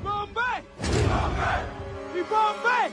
[0.00, 0.64] Ibambe!
[2.14, 2.92] Ibambe!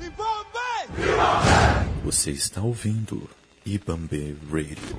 [0.00, 0.78] Ibambe!
[2.04, 3.28] Você está ouvindo
[3.64, 4.96] Ibambe Radio.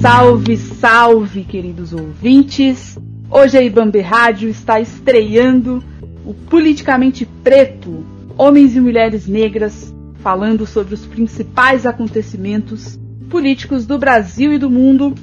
[0.00, 2.98] Salve, salve, queridos ouvintes!
[3.30, 5.82] Hoje a Ibambe Rádio está estreando
[6.24, 8.04] o Politicamente Preto,
[8.36, 12.98] homens e mulheres negras falando sobre os principais acontecimentos
[13.28, 15.14] políticos do Brasil e do mundo.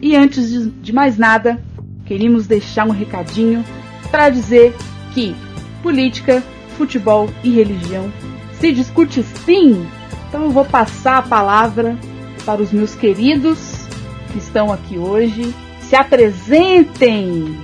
[0.00, 1.62] E antes de, mais nada,
[2.06, 3.64] queríamos deixar um recadinho
[4.10, 4.74] para dizer
[5.12, 5.34] que
[5.82, 6.42] política,
[6.76, 8.10] futebol e religião
[8.58, 9.86] se discute sim.
[10.28, 11.96] Então eu vou passar a palavra
[12.44, 13.86] para os meus queridos
[14.32, 15.54] que estão aqui hoje.
[15.80, 17.56] Se apresentem!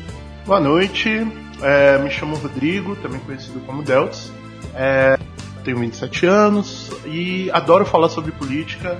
[0.44, 1.26] Boa noite,
[1.62, 4.35] é, me chamo Rodrigo, também conhecido como Deltz.
[4.76, 5.18] É,
[5.64, 8.96] tenho 27 anos e adoro falar sobre política.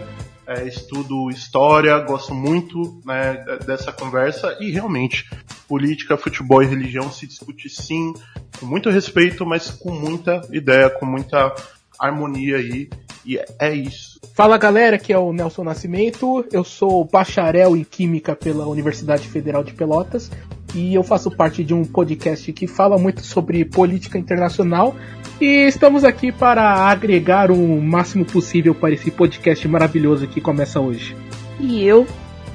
[0.47, 5.28] É, estudo história, gosto muito né, dessa conversa e realmente
[5.69, 8.15] política, futebol e religião se discute sim,
[8.59, 11.53] com muito respeito, mas com muita ideia, com muita
[11.98, 12.89] harmonia aí.
[13.25, 14.20] E é isso.
[14.34, 16.47] Fala galera, aqui é o Nelson Nascimento.
[16.53, 20.31] Eu sou bacharel em Química pela Universidade Federal de Pelotas
[20.75, 24.95] e eu faço parte de um podcast que fala muito sobre política internacional.
[25.41, 31.17] E estamos aqui para agregar o máximo possível para esse podcast maravilhoso que começa hoje.
[31.61, 32.06] E eu,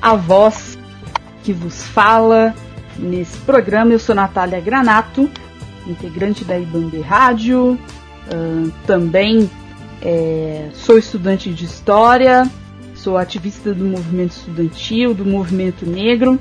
[0.01, 0.77] a voz
[1.43, 2.53] que vos fala
[2.97, 5.29] nesse programa, eu sou Natália Granato,
[5.87, 9.49] integrante da Ibambe Rádio, uh, também
[10.01, 12.49] é, sou estudante de História,
[12.95, 16.39] sou ativista do movimento estudantil, do movimento negro.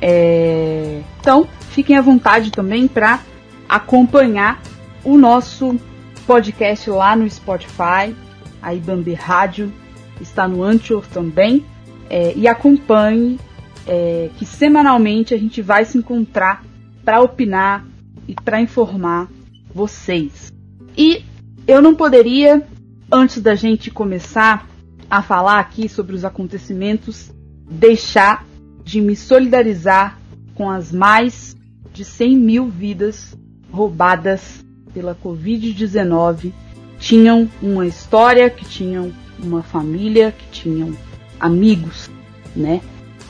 [0.00, 3.20] É, então, fiquem à vontade também para
[3.68, 4.60] acompanhar
[5.04, 5.78] o nosso
[6.26, 8.14] podcast lá no Spotify,
[8.62, 9.72] a Ibambe Rádio
[10.20, 11.64] está no Anchor também.
[12.08, 13.38] É, e acompanhe
[13.86, 16.64] é, que semanalmente a gente vai se encontrar
[17.04, 17.86] para opinar
[18.26, 19.28] e para informar
[19.72, 20.52] vocês.
[20.96, 21.24] E
[21.66, 22.66] eu não poderia,
[23.12, 24.68] antes da gente começar
[25.08, 27.32] a falar aqui sobre os acontecimentos,
[27.70, 28.44] deixar
[28.84, 30.18] de me solidarizar
[30.54, 31.56] com as mais
[31.92, 33.36] de 100 mil vidas
[33.70, 36.52] roubadas pela Covid-19.
[36.98, 40.94] Tinham uma história, que tinham uma família, que tinham
[41.38, 42.10] amigos,
[42.54, 42.80] né?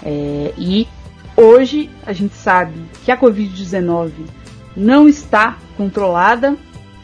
[0.03, 0.89] É, e
[1.37, 2.75] hoje a gente sabe
[3.05, 4.11] que a Covid-19
[4.77, 6.57] não está controlada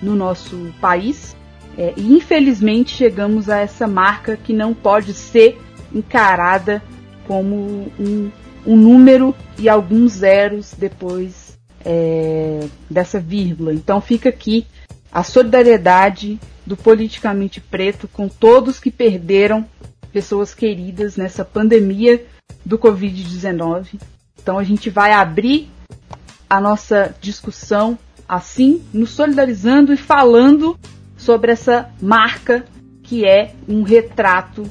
[0.02, 1.36] no nosso país
[1.78, 5.60] é, e infelizmente chegamos a essa marca que não pode ser
[5.94, 6.82] encarada
[7.26, 8.30] como um,
[8.66, 13.72] um número e alguns zeros depois é, dessa vírgula.
[13.72, 14.66] Então fica aqui
[15.12, 19.64] a solidariedade do politicamente preto com todos que perderam
[20.12, 22.24] pessoas queridas nessa pandemia
[22.64, 24.00] do Covid-19.
[24.42, 25.68] Então a gente vai abrir
[26.48, 27.98] a nossa discussão
[28.28, 30.76] assim, nos solidarizando e falando
[31.16, 32.64] sobre essa marca
[33.02, 34.68] que é um retrato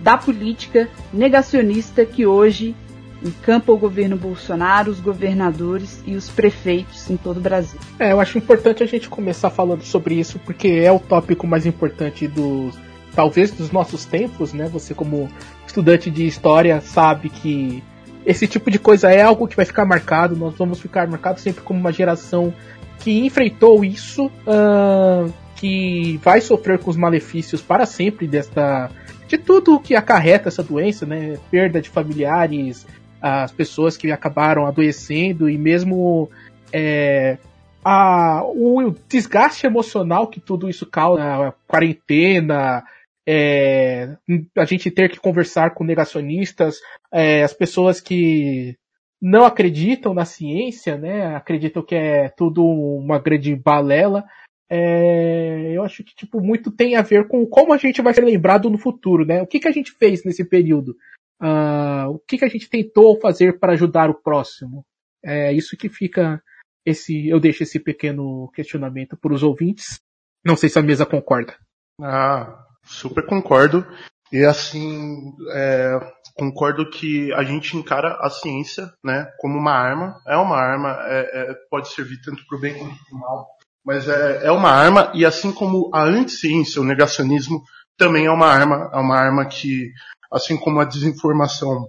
[0.00, 2.74] da política negacionista que hoje
[3.22, 7.78] encampa o governo Bolsonaro, os governadores e os prefeitos em todo o Brasil.
[7.98, 11.66] É, eu acho importante a gente começar falando sobre isso porque é o tópico mais
[11.66, 12.78] importante dos
[13.14, 14.68] talvez dos nossos tempos, né?
[14.68, 15.28] Você como
[15.66, 17.82] estudante de história sabe que
[18.24, 21.62] esse tipo de coisa é algo que vai ficar marcado, nós vamos ficar marcados sempre
[21.62, 22.54] como uma geração
[23.00, 28.90] que enfrentou isso, uh, que vai sofrer com os malefícios para sempre desta
[29.28, 31.38] de tudo que acarreta essa doença, né?
[31.50, 32.86] Perda de familiares,
[33.20, 36.30] as pessoas que acabaram adoecendo e mesmo
[36.72, 37.36] é,
[37.84, 42.82] a, o desgaste emocional que tudo isso causa, a quarentena,
[43.26, 44.16] é,
[44.56, 46.78] a gente ter que conversar com negacionistas,
[47.12, 48.76] é, as pessoas que
[49.20, 51.34] não acreditam na ciência, né?
[51.36, 54.24] Acreditam que é tudo uma grande balela.
[54.70, 58.22] É, eu acho que tipo muito tem a ver com como a gente vai ser
[58.22, 59.42] lembrado no futuro, né?
[59.42, 60.96] O que, que a gente fez nesse período?
[61.40, 64.84] Uh, o que, que a gente tentou fazer para ajudar o próximo?
[65.24, 66.42] É isso que fica
[66.84, 67.28] esse.
[67.28, 70.00] Eu deixo esse pequeno questionamento para os ouvintes.
[70.44, 71.56] Não sei se a mesa concorda.
[72.00, 73.86] Ah, super concordo.
[74.30, 75.98] E assim, é,
[76.34, 80.20] concordo que a gente encara a ciência né, como uma arma.
[80.26, 83.48] É uma arma, é, é, pode servir tanto para o bem quanto para o mal,
[83.88, 87.62] mas é, é uma arma, e assim como a anticiência, o negacionismo,
[87.96, 88.90] também é uma arma.
[88.92, 89.90] É uma arma que,
[90.30, 91.88] assim como a desinformação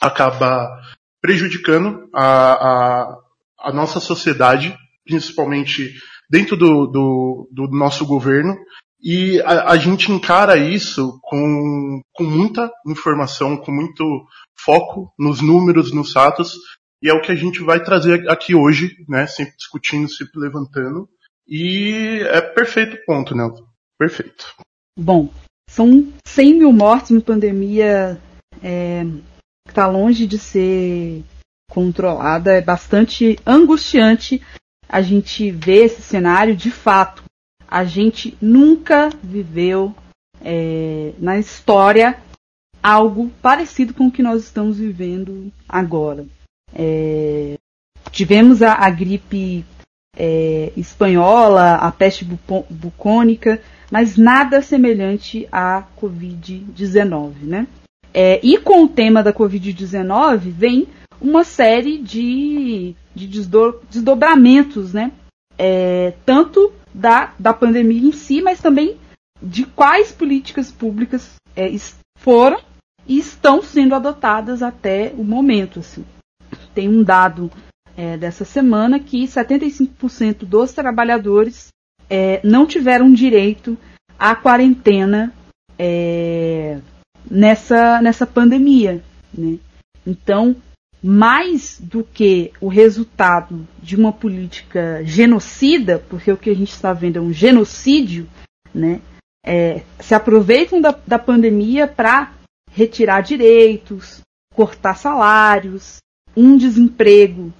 [0.00, 0.70] acaba
[1.20, 3.18] prejudicando a, a,
[3.58, 4.74] a nossa sociedade,
[5.04, 5.92] principalmente
[6.30, 8.56] dentro do, do, do nosso governo,
[9.02, 14.02] E a, a, gente encara isso com, com muita informação, com muito
[14.56, 16.54] foco nos números, nos fatos,
[17.02, 19.26] e é o que a gente vai trazer aqui hoje, né?
[19.26, 21.06] Sempre discutindo, sempre levantando.
[21.46, 23.48] E é perfeito ponto, né?
[23.98, 24.54] Perfeito.
[24.98, 25.28] Bom,
[25.68, 28.20] são 100 mil mortes em pandemia
[28.62, 29.04] é,
[29.66, 31.22] que está longe de ser
[31.70, 32.52] controlada.
[32.52, 34.40] É bastante angustiante
[34.88, 36.56] a gente ver esse cenário.
[36.56, 37.24] De fato,
[37.66, 39.94] a gente nunca viveu
[40.40, 42.18] é, na história
[42.82, 46.26] algo parecido com o que nós estamos vivendo agora.
[46.72, 47.56] É,
[48.10, 49.64] tivemos a, a gripe
[50.16, 57.66] é, espanhola, a peste bucônica, mas nada semelhante à Covid-19, né?
[58.12, 60.86] É, e com o tema da Covid-19 vem
[61.20, 65.12] uma série de, de desdo, desdobramentos, né?
[65.58, 68.96] É, tanto da, da pandemia em si, mas também
[69.42, 71.72] de quais políticas públicas é,
[72.18, 72.60] foram
[73.06, 75.80] e estão sendo adotadas até o momento.
[75.80, 76.04] Assim
[76.74, 77.50] tem um dado
[77.96, 81.68] é, dessa semana que 75% dos trabalhadores
[82.08, 83.78] é, não tiveram direito
[84.18, 85.32] à quarentena
[85.78, 86.78] é,
[87.30, 89.02] nessa, nessa pandemia.
[89.36, 89.58] Né?
[90.06, 90.56] Então,
[91.02, 96.92] mais do que o resultado de uma política genocida, porque o que a gente está
[96.92, 98.26] vendo é um genocídio,
[98.74, 99.00] né?
[99.46, 102.32] É, se aproveitam da, da pandemia para
[102.72, 104.22] retirar direitos,
[104.54, 105.98] cortar salários,
[106.34, 107.52] um desemprego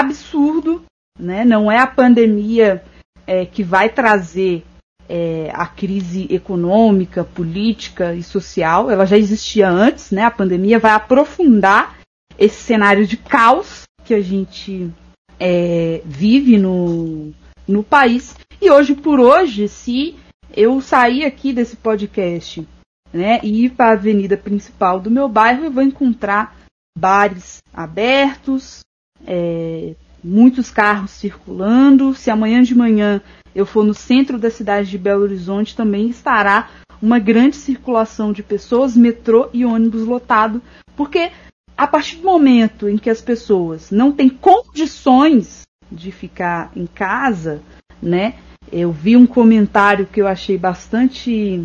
[0.00, 0.84] absurdo,
[1.18, 1.44] né?
[1.44, 2.82] Não é a pandemia
[3.26, 4.64] é, que vai trazer
[5.08, 8.90] é, a crise econômica, política e social.
[8.90, 10.22] Ela já existia antes, né?
[10.22, 11.96] A pandemia vai aprofundar
[12.38, 14.90] esse cenário de caos que a gente
[15.38, 17.32] é, vive no,
[17.66, 18.34] no país.
[18.60, 20.16] E hoje por hoje, se
[20.54, 22.66] eu sair aqui desse podcast
[23.12, 26.56] né, e ir para a avenida principal do meu bairro, eu vou encontrar
[26.96, 28.80] bares abertos,
[29.26, 32.14] é, muitos carros circulando.
[32.14, 33.20] Se amanhã de manhã
[33.54, 36.68] eu for no centro da cidade de Belo Horizonte, também estará
[37.00, 40.62] uma grande circulação de pessoas, metrô e ônibus lotado,
[40.96, 41.30] porque
[41.76, 47.60] a partir do momento em que as pessoas não têm condições de ficar em casa,
[48.02, 48.34] né?
[48.72, 51.64] Eu vi um comentário que eu achei bastante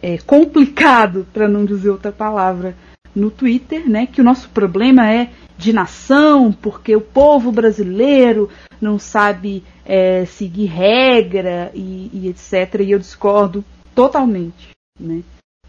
[0.00, 2.74] é, complicado, para não dizer outra palavra,
[3.18, 8.48] no Twitter, né, que o nosso problema é de nação, porque o povo brasileiro
[8.80, 12.80] não sabe é, seguir regra e, e, etc.
[12.80, 14.68] E eu discordo totalmente.
[14.98, 15.22] Né?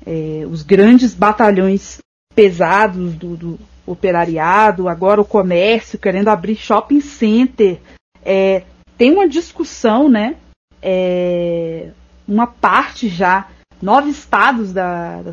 [0.06, 1.98] É, os grandes batalhões
[2.36, 7.80] pesados do, do, operariado, agora o comércio querendo abrir shopping center,
[8.24, 8.64] é,
[8.96, 10.36] tem uma discussão, né?
[10.82, 11.90] É,
[12.28, 13.48] uma parte já,
[13.82, 15.24] nove estados da,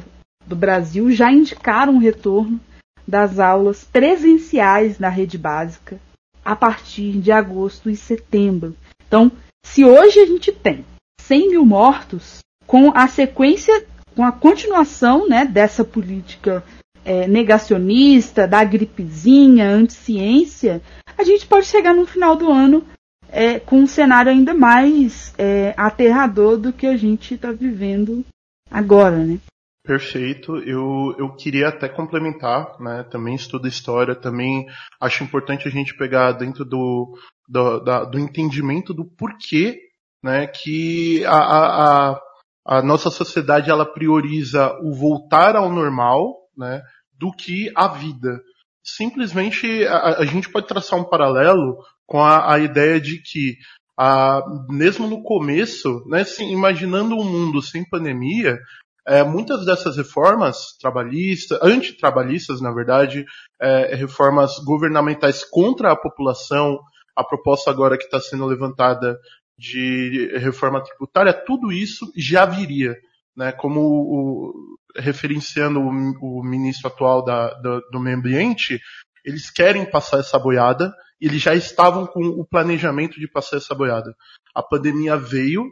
[0.46, 2.60] do Brasil já indicaram o retorno
[3.06, 5.98] das aulas presenciais na rede básica
[6.44, 8.76] a partir de agosto e setembro.
[9.06, 9.31] Então,
[9.64, 10.84] se hoje a gente tem
[11.20, 13.84] 100 mil mortos, com a sequência,
[14.14, 16.64] com a continuação né, dessa política
[17.04, 20.81] é, negacionista, da gripezinha, anti-ciência,
[21.16, 22.84] a gente pode chegar no final do ano
[23.28, 28.25] é, com um cenário ainda mais é, aterrador do que a gente está vivendo
[28.70, 29.38] agora, né?
[29.86, 30.56] Perfeito.
[30.58, 33.05] Eu, eu queria até complementar, né?
[33.05, 34.66] Também estudo história, também
[35.00, 37.16] acho importante a gente pegar dentro do,
[37.48, 39.78] do, da, do entendimento do porquê,
[40.20, 40.48] né?
[40.48, 42.20] Que a, a,
[42.66, 46.82] a, nossa sociedade ela prioriza o voltar ao normal, né?
[47.16, 48.40] Do que a vida.
[48.82, 53.56] Simplesmente a, a gente pode traçar um paralelo com a, a ideia de que
[53.96, 58.58] a, mesmo no começo, né, assim, imaginando um mundo sem pandemia,
[59.06, 63.25] é, muitas dessas reformas trabalhistas, antitrabalhistas, na verdade,
[63.60, 66.81] é, reformas governamentais contra a população,
[67.15, 69.17] a proposta agora que está sendo levantada
[69.56, 72.94] de reforma tributária, tudo isso já viria,
[73.34, 73.53] né?
[73.53, 77.55] Como o, referenciando o, o, ministro atual da,
[77.91, 78.81] do meio ambiente,
[79.25, 84.15] eles querem passar essa boiada, eles já estavam com o planejamento de passar essa boiada.
[84.55, 85.65] A pandemia veio,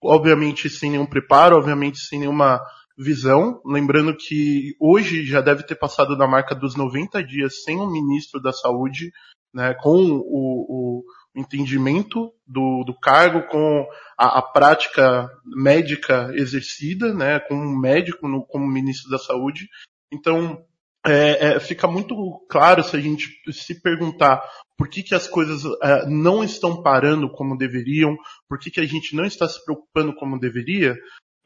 [0.00, 2.60] obviamente sem nenhum preparo, obviamente sem nenhuma
[2.96, 7.90] visão, lembrando que hoje já deve ter passado da marca dos 90 dias sem um
[7.90, 9.10] ministro da saúde,
[9.52, 13.86] né, com o, o entendimento do, do, cargo, com
[14.18, 19.68] a, a, prática médica exercida, né, com um médico no, como ministro da saúde.
[20.12, 20.64] Então,
[21.04, 22.14] é, é, fica muito
[22.48, 24.42] claro se a gente se perguntar
[24.76, 28.16] por que, que as coisas é, não estão parando como deveriam,
[28.48, 30.96] por que, que a gente não está se preocupando como deveria,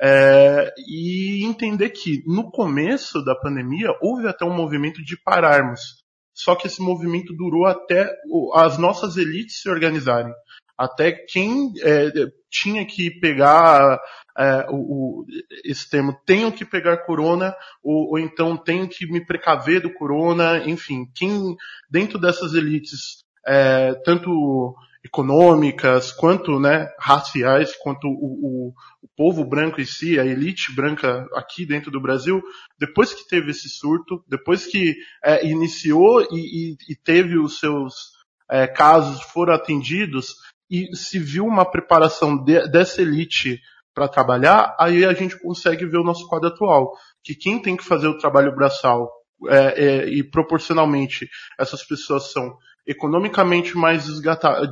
[0.00, 6.05] É, e entender que no começo da pandemia houve até um movimento de pararmos.
[6.35, 8.12] Só que esse movimento durou até
[8.55, 10.33] as nossas elites se organizarem.
[10.76, 12.11] Até quem é,
[12.50, 13.99] tinha que pegar
[14.38, 15.26] é, o, o,
[15.65, 20.59] esse termo, tenho que pegar corona, ou, ou, então tenho que me precaver do corona,
[20.67, 21.57] enfim, quem
[21.91, 24.75] dentro dessas elites, é, tanto
[25.07, 31.27] econômicas, quanto né, raciais, quanto o, o, o, povo branco em si, a elite branca
[31.35, 32.43] aqui dentro do Brasil,
[32.79, 38.13] depois que teve esse surto, depois que é, iniciou e, e, e, teve os seus
[38.51, 40.35] é, casos foram atendidos
[40.71, 43.61] e se viu uma preparação de, dessa elite
[43.95, 46.93] para trabalhar, aí a gente consegue ver o nosso quadro atual,
[47.25, 49.11] que quem tem que fazer o trabalho braçal
[49.49, 54.07] é, é, e proporcionalmente essas pessoas são economicamente mais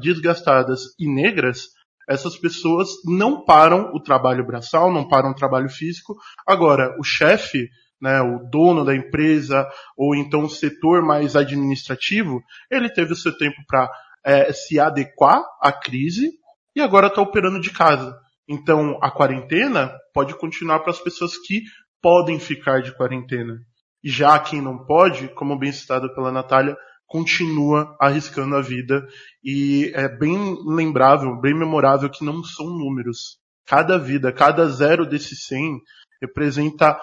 [0.00, 1.68] desgastadas e negras,
[2.08, 6.14] essas pessoas não param o trabalho braçal, não param o trabalho físico.
[6.46, 7.68] Agora, o chefe,
[8.00, 9.66] né, o dono da empresa,
[9.96, 13.90] ou então o setor mais administrativo, ele teve o seu tempo para
[14.24, 16.30] é, se adequar à crise
[16.76, 18.14] e agora está operando de casa.
[18.48, 21.62] Então, a quarentena pode continuar para as pessoas que
[22.02, 23.58] podem ficar de quarentena.
[24.02, 26.76] E já quem não pode, como bem citado pela Natália,
[27.14, 29.06] continua arriscando a vida
[29.44, 33.38] e é bem lembrável, bem memorável que não são números.
[33.64, 35.80] Cada vida, cada zero desses 100
[36.20, 36.98] representa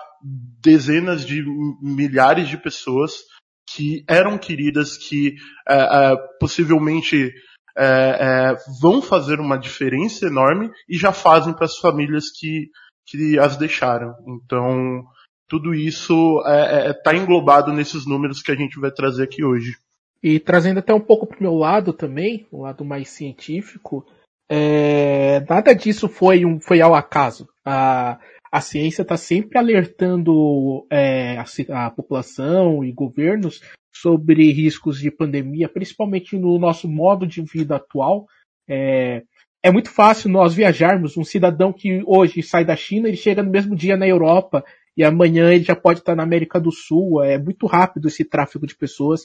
[0.62, 1.42] dezenas de
[1.82, 3.14] milhares de pessoas
[3.74, 7.32] que eram queridas, que é, é, possivelmente
[7.78, 12.70] é, é vão fazer uma diferença enorme e já fazem para as famílias que,
[13.08, 14.14] que as deixaram.
[14.28, 15.06] Então,
[15.48, 19.72] tudo isso está é, é, englobado nesses números que a gente vai trazer aqui hoje.
[20.24, 24.06] E trazendo até um pouco para o meu lado também, o lado mais científico,
[24.50, 27.48] é, nada disso foi, um, foi ao acaso.
[27.66, 28.20] A,
[28.52, 33.62] a ciência está sempre alertando é, a, a, população e governos
[33.94, 38.28] sobre riscos de pandemia, principalmente no nosso modo de vida atual.
[38.68, 39.24] É,
[39.64, 41.16] é muito fácil nós viajarmos.
[41.16, 44.66] Um cidadão que hoje sai da China, ele chega no mesmo dia na Europa
[44.98, 47.24] e amanhã ele já pode estar na América do Sul.
[47.24, 49.24] É muito rápido esse tráfego de pessoas.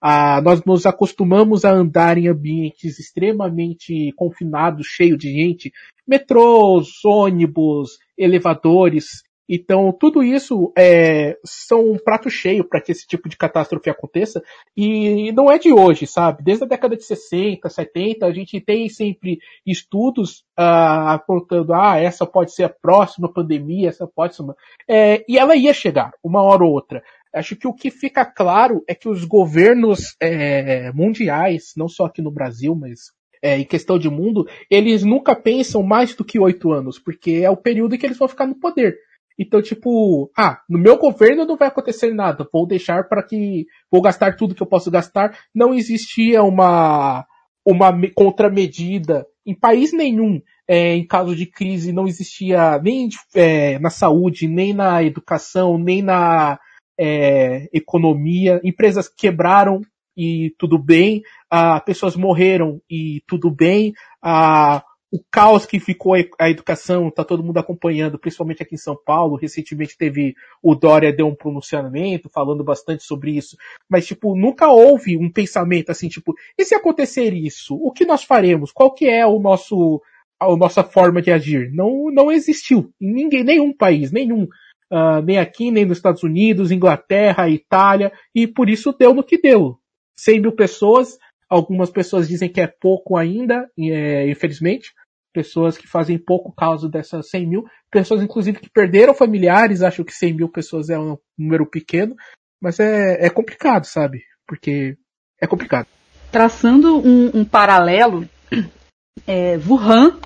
[0.00, 5.72] Ah, nós nos acostumamos a andar em ambientes extremamente confinados, cheio de gente,
[6.06, 9.22] metrôs, ônibus, elevadores.
[9.50, 14.42] Então, tudo isso é, são um prato cheio para que esse tipo de catástrofe aconteça.
[14.76, 16.42] E não é de hoje, sabe?
[16.42, 22.26] Desde a década de 60, 70, a gente tem sempre estudos ah, apontando, ah, essa
[22.26, 24.54] pode ser a próxima pandemia, essa pode ser uma...
[24.86, 27.02] É, e ela ia chegar, uma hora ou outra.
[27.34, 32.22] Acho que o que fica claro é que os governos é, mundiais, não só aqui
[32.22, 32.98] no Brasil, mas
[33.42, 37.50] é, em questão de mundo, eles nunca pensam mais do que oito anos, porque é
[37.50, 38.96] o período em que eles vão ficar no poder.
[39.38, 43.66] Então, tipo, ah, no meu governo não vai acontecer nada, vou deixar para que.
[43.90, 45.38] Vou gastar tudo que eu posso gastar.
[45.54, 47.24] Não existia uma,
[47.64, 50.40] uma contramedida em país nenhum.
[50.66, 56.02] É, em caso de crise, não existia nem é, na saúde, nem na educação, nem
[56.02, 56.58] na
[56.98, 59.80] é, economia, empresas quebraram
[60.16, 66.50] e tudo bem, ah, pessoas morreram e tudo bem, ah, o caos que ficou a
[66.50, 69.36] educação, está todo mundo acompanhando, principalmente aqui em São Paulo.
[69.36, 73.56] Recentemente teve o Dória deu um pronunciamento falando bastante sobre isso,
[73.88, 78.22] mas tipo nunca houve um pensamento assim tipo e se acontecer isso, o que nós
[78.22, 78.70] faremos?
[78.70, 80.02] Qual que é o nosso
[80.38, 81.70] a nossa forma de agir?
[81.72, 84.46] Não não existiu em ninguém, nenhum país, nenhum
[84.92, 89.40] uh, nem aqui, nem nos Estados Unidos, Inglaterra, Itália, e por isso deu no que
[89.40, 89.78] deu.
[90.16, 91.18] 100 mil pessoas,
[91.48, 94.92] algumas pessoas dizem que é pouco ainda, é, infelizmente,
[95.32, 100.12] pessoas que fazem pouco caso dessas 100 mil, pessoas inclusive que perderam familiares, acham que
[100.12, 102.16] 100 mil pessoas é um número pequeno,
[102.60, 104.24] mas é, é complicado, sabe?
[104.46, 104.96] Porque
[105.40, 105.86] é complicado.
[106.32, 108.28] Traçando um, um paralelo,
[109.26, 110.18] é, Wuhan,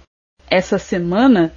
[0.49, 1.53] essa semana,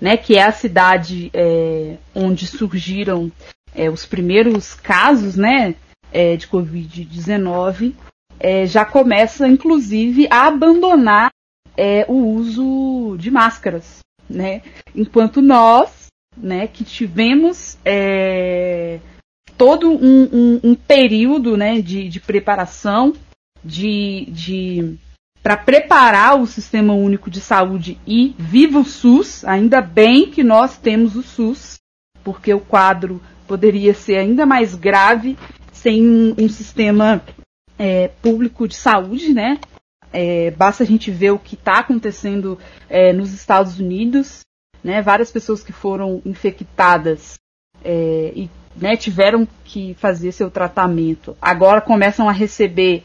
[0.00, 3.30] né, que é a cidade é, onde surgiram
[3.74, 5.74] é, os primeiros casos né,
[6.12, 7.94] é, de Covid-19,
[8.38, 11.30] é, já começa, inclusive, a abandonar
[11.76, 14.00] é, o uso de máscaras.
[14.28, 14.62] Né?
[14.94, 18.98] Enquanto nós, né, que tivemos é,
[19.56, 23.14] todo um, um, um, período né, de, de preparação,
[23.64, 24.98] de, de
[25.46, 29.44] para preparar o Sistema Único de Saúde e viva o SUS.
[29.44, 31.76] Ainda bem que nós temos o SUS,
[32.24, 35.38] porque o quadro poderia ser ainda mais grave
[35.72, 37.22] sem um, sistema
[37.78, 39.60] é, público de saúde, né?
[40.12, 42.58] É, basta a gente ver o que está acontecendo
[42.90, 44.40] é, nos Estados Unidos,
[44.82, 47.38] né, várias pessoas que foram infectadas
[47.84, 53.04] é, e né, tiveram que fazer seu tratamento, agora começam a receber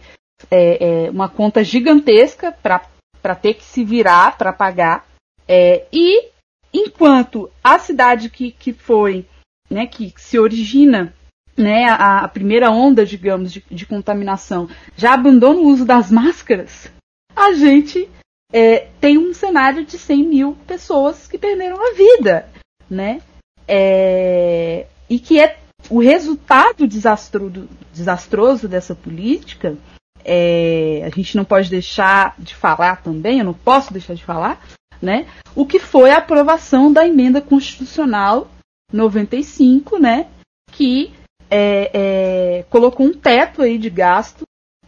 [0.50, 5.06] é, é, uma conta gigantesca para ter que se virar para pagar.
[5.48, 6.30] É, e
[6.74, 9.26] enquanto a cidade que, que foi,
[9.70, 11.14] né, que se origina
[11.58, 16.92] né, a, a primeira onda, digamos, de, de, contaminação, já abandona o uso das máscaras,
[17.36, 18.10] a gente
[18.52, 22.50] é, tem um cenário de 100 mil pessoas que perderam a vida,
[22.90, 23.22] né?
[23.68, 25.58] É, e que é
[25.90, 27.52] o resultado desastro,
[27.94, 29.78] desastroso dessa política.
[30.26, 34.62] É, a gente não pode deixar de falar também, eu não posso deixar de falar,
[35.02, 35.28] né?
[35.56, 38.50] O que foi a aprovação da emenda constitucional
[38.92, 40.28] 95, né?
[40.72, 41.14] Que
[41.50, 44.44] é, é, colocou um teto aí de gasto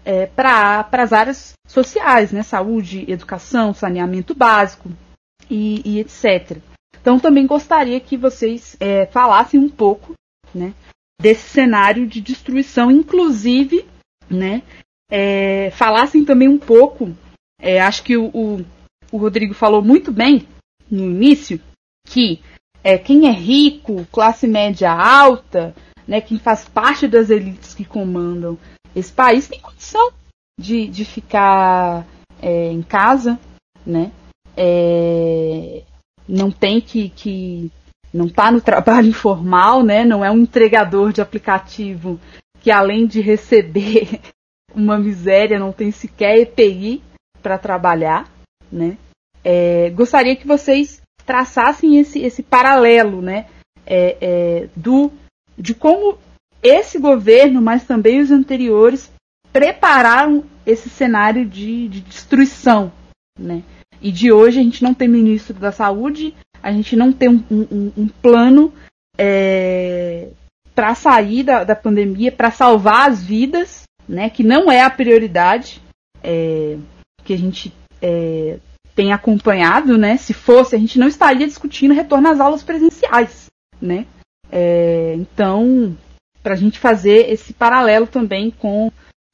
[0.06, 2.44] é, para as áreas sociais, né?
[2.44, 4.90] Saúde, educação, saneamento básico
[5.50, 6.58] e, e etc.
[7.02, 10.14] Então também gostaria que vocês é, falassem um pouco,
[10.54, 10.74] né?
[11.22, 13.86] Desse cenário de destruição, inclusive,
[14.30, 14.64] né?
[15.10, 17.16] É, falassem também um pouco,
[17.60, 18.66] é, acho que o, o,
[19.12, 20.48] o, Rodrigo falou muito bem
[20.90, 21.60] no início,
[22.08, 22.42] que
[22.84, 25.76] é, quem é rico, classe média alta,
[26.08, 28.58] né, quem faz parte das elites que comandam
[28.96, 30.12] esse país tem condição
[30.60, 32.06] de, de ficar
[32.42, 33.40] é, em casa,
[33.86, 34.12] né?
[34.56, 35.84] É,
[36.28, 37.72] não tem que, que
[38.14, 40.06] não está no trabalho informal, né?
[40.06, 42.20] Não é um entregador de aplicativo
[42.62, 44.22] que além de receber
[44.76, 47.02] uma miséria não tem sequer EPI
[47.42, 48.30] para trabalhar,
[48.72, 48.98] né?
[49.44, 53.46] É, gostaria que vocês traçassem esse, esse paralelo, né?
[53.86, 55.12] É, é, do
[55.58, 56.18] de como
[56.62, 59.12] esse governo, mas também os anteriores,
[59.52, 62.92] prepararam esse cenário de, de destruição.
[63.38, 63.62] Né?
[64.02, 67.44] E de hoje a gente não tem ministro da saúde, a gente não tem um,
[67.52, 68.74] um, um plano
[69.18, 70.30] é,
[70.74, 74.30] para sair da, da pandemia, para salvar as vidas, né?
[74.30, 75.82] que não é a prioridade
[76.24, 76.78] é,
[77.24, 78.60] que a gente é,
[78.96, 79.98] tem acompanhado.
[79.98, 80.18] Né?
[80.18, 83.48] Se fosse, a gente não estaria discutindo retorno às aulas presenciais.
[83.82, 84.06] Né?
[84.52, 85.98] É, então,
[86.42, 88.92] para a gente fazer esse paralelo também com,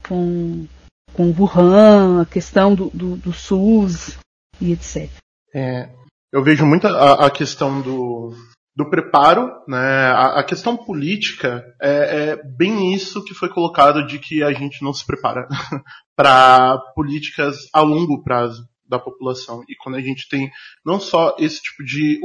[0.07, 0.65] com,
[1.13, 4.17] com Wuhan, a questão do, do, do SUS
[4.61, 5.09] e etc.
[5.53, 5.89] É,
[6.31, 8.35] eu vejo muito a, a, questão do,
[8.79, 10.07] do preparo, né?
[10.07, 11.89] A, a questão política é,
[12.31, 15.49] é, bem isso que foi colocado de que a gente não se prepara
[16.15, 19.63] para políticas a longo prazo da população.
[19.67, 20.49] E quando a gente tem
[20.85, 22.21] não só esse tipo de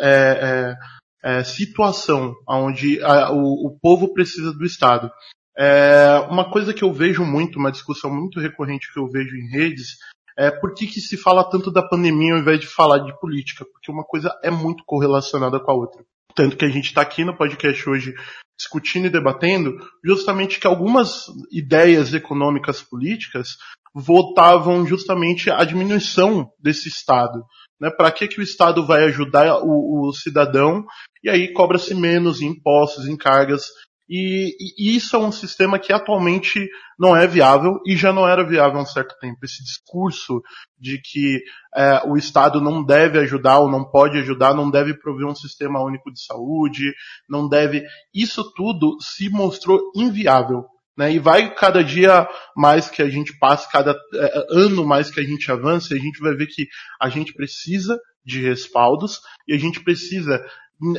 [0.00, 0.08] é,
[0.40, 0.74] é
[1.20, 5.10] é, situação onde a, o, o, povo precisa do Estado.
[5.58, 9.50] É, uma coisa que eu vejo muito, uma discussão muito recorrente que eu vejo em
[9.50, 9.96] redes,
[10.38, 13.64] é por que, que se fala tanto da pandemia ao invés de falar de política?
[13.72, 16.04] Porque uma coisa é muito correlacionada com a outra.
[16.32, 18.14] Tanto que a gente está aqui no podcast hoje
[18.56, 23.56] discutindo e debatendo justamente que algumas ideias econômicas políticas
[23.92, 27.42] votavam justamente a diminuição desse Estado.
[27.80, 27.90] Né?
[27.90, 30.84] Para que, que o Estado vai ajudar o, o cidadão
[31.22, 33.66] e aí cobra-se menos em impostos, em cargas.
[34.08, 36.66] E, e, isso é um sistema que atualmente
[36.98, 39.38] não é viável e já não era viável há um certo tempo.
[39.42, 40.40] Esse discurso
[40.78, 41.42] de que
[41.74, 45.84] é, o Estado não deve ajudar ou não pode ajudar, não deve prover um sistema
[45.84, 46.94] único de saúde,
[47.28, 47.84] não deve.
[48.14, 50.64] Isso tudo se mostrou inviável.
[50.96, 51.12] Né?
[51.12, 55.22] E vai cada dia mais que a gente passa, cada é, ano mais que a
[55.22, 56.66] gente avança, a gente vai ver que
[57.00, 60.44] a gente precisa de respaldos e a gente precisa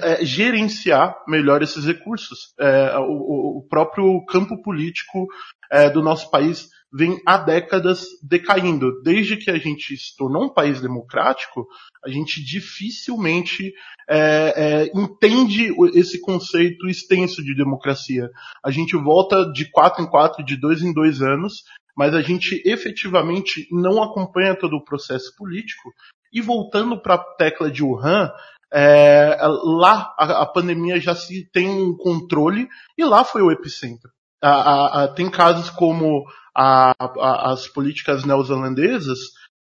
[0.01, 2.53] é, gerenciar melhor esses recursos.
[2.59, 5.27] É, o, o, próprio campo político
[5.71, 9.01] é, do nosso país vem há décadas decaindo.
[9.03, 11.65] Desde que a gente se tornou um país democrático,
[12.03, 13.73] a gente dificilmente
[14.09, 18.29] é, é, entende esse conceito extenso de democracia.
[18.63, 21.63] A gente volta de quatro em quatro, de dois em dois anos,
[21.95, 25.93] mas a gente efetivamente não acompanha todo o processo político.
[26.33, 28.31] E voltando para a tecla de Wuhan,
[28.71, 34.12] é, lá a, a, pandemia já se tem um controle e lá foi o epicentro.
[34.41, 39.19] A, a, tem casos como as políticas neozelandesas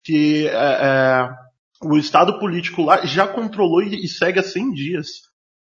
[0.04, 1.28] que é, é,
[1.82, 5.08] o estado político lá já controlou e, e, segue há 100 dias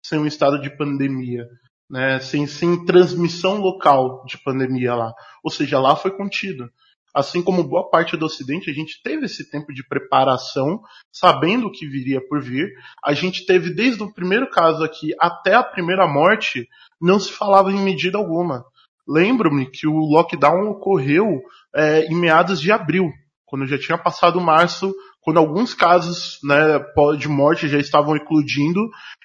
[0.05, 1.46] sem um estado de pandemia.
[1.90, 5.11] Né, sem, sem transmissão local de pandemia lá.
[5.42, 6.70] Ou seja, lá foi contido
[7.18, 10.81] assim como boa parte do Ocidente, a gente teve esse tempo de preparação,
[11.12, 12.68] sabendo o que viria por vir.
[13.04, 16.68] A gente teve desde o primeiro caso aqui até a primeira morte,
[17.00, 18.64] não se falava em medida alguma.
[19.07, 21.42] Lembro-me que o lockdown ocorreu
[21.74, 23.11] é, em meados de abril,
[23.44, 26.78] quando já tinha passado março, quando alguns casos né,
[27.18, 28.81] de morte já estavam eclodindo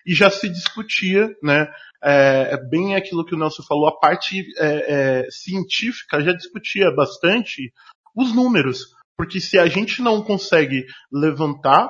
[0.06, 1.68] e já se discutia, né,
[2.04, 6.92] é, é bem aquilo que o Nelson falou, a parte é, é, científica já discutia
[6.92, 7.72] bastante
[8.16, 8.88] os números,
[9.18, 11.90] porque se a gente não consegue levantar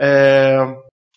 [0.00, 0.56] é,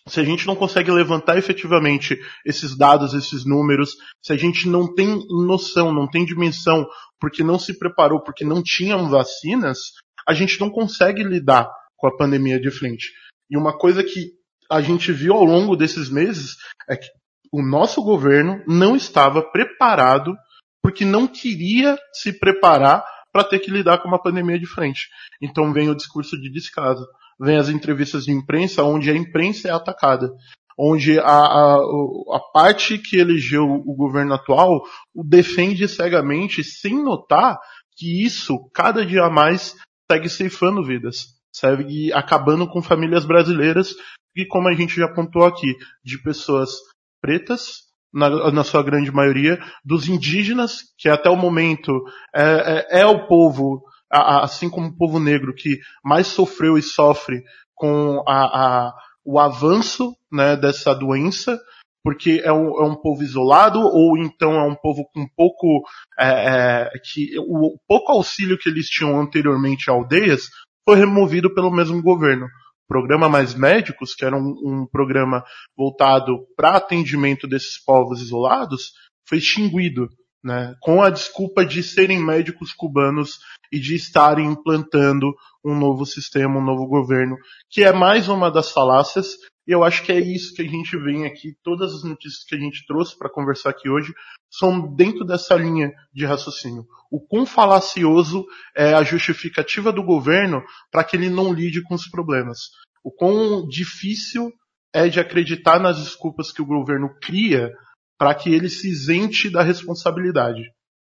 [0.08, 4.94] se a gente não consegue levantar efetivamente esses dados, esses números, se a gente não
[4.94, 6.86] tem noção, não tem dimensão,
[7.20, 9.78] porque não se preparou, porque não tinham vacinas,
[10.26, 13.12] a gente não consegue lidar com a pandemia de frente.
[13.50, 14.32] E uma coisa que
[14.70, 16.56] a gente viu ao longo desses meses
[16.88, 17.08] é que
[17.52, 20.34] o nosso governo não estava preparado
[20.82, 25.08] porque não queria se preparar para ter que lidar com uma pandemia de frente.
[25.42, 27.04] Então vem o discurso de descaso
[27.38, 30.32] vem as entrevistas de imprensa onde a imprensa é atacada,
[30.78, 34.82] onde a, a, a parte que elegeu o governo atual
[35.14, 37.58] o defende cegamente sem notar
[37.96, 39.74] que isso cada dia mais
[40.10, 43.94] segue ceifando vidas, segue acabando com famílias brasileiras
[44.34, 46.70] e como a gente já apontou aqui, de pessoas
[47.20, 51.92] pretas, na, na, sua grande maioria, dos indígenas, que até o momento
[52.34, 57.42] é, é, é o povo assim como o povo negro que mais sofreu e sofre
[57.74, 61.60] com a, a, o avanço né, dessa doença,
[62.02, 65.82] porque é um, é um, povo isolado ou então é um povo com pouco
[66.18, 70.44] é, é, que o pouco auxílio que eles tinham anteriormente a aldeias
[70.88, 72.46] foi removido pelo mesmo governo.
[72.88, 75.44] Programa Mais Médicos, que era um, um programa
[75.76, 78.92] voltado para atendimento desses povos isolados,
[79.28, 80.08] foi extinguido
[80.42, 83.40] né, com a desculpa de serem médicos cubanos
[83.72, 87.36] e de estarem implantando um novo sistema, um novo governo,
[87.68, 90.96] que é mais uma das falácias, e eu acho que é isso que a gente
[90.96, 94.14] vem aqui, todas as notícias que a gente trouxe para conversar aqui hoje,
[94.48, 96.86] são dentro dessa linha de raciocínio.
[97.10, 102.08] O quão falacioso é a justificativa do governo para que ele não lide com os
[102.08, 102.70] problemas.
[103.02, 104.52] O quão difícil
[104.94, 107.72] é de acreditar nas desculpas que o governo cria
[108.18, 110.62] para que ele se isente da responsabilidade.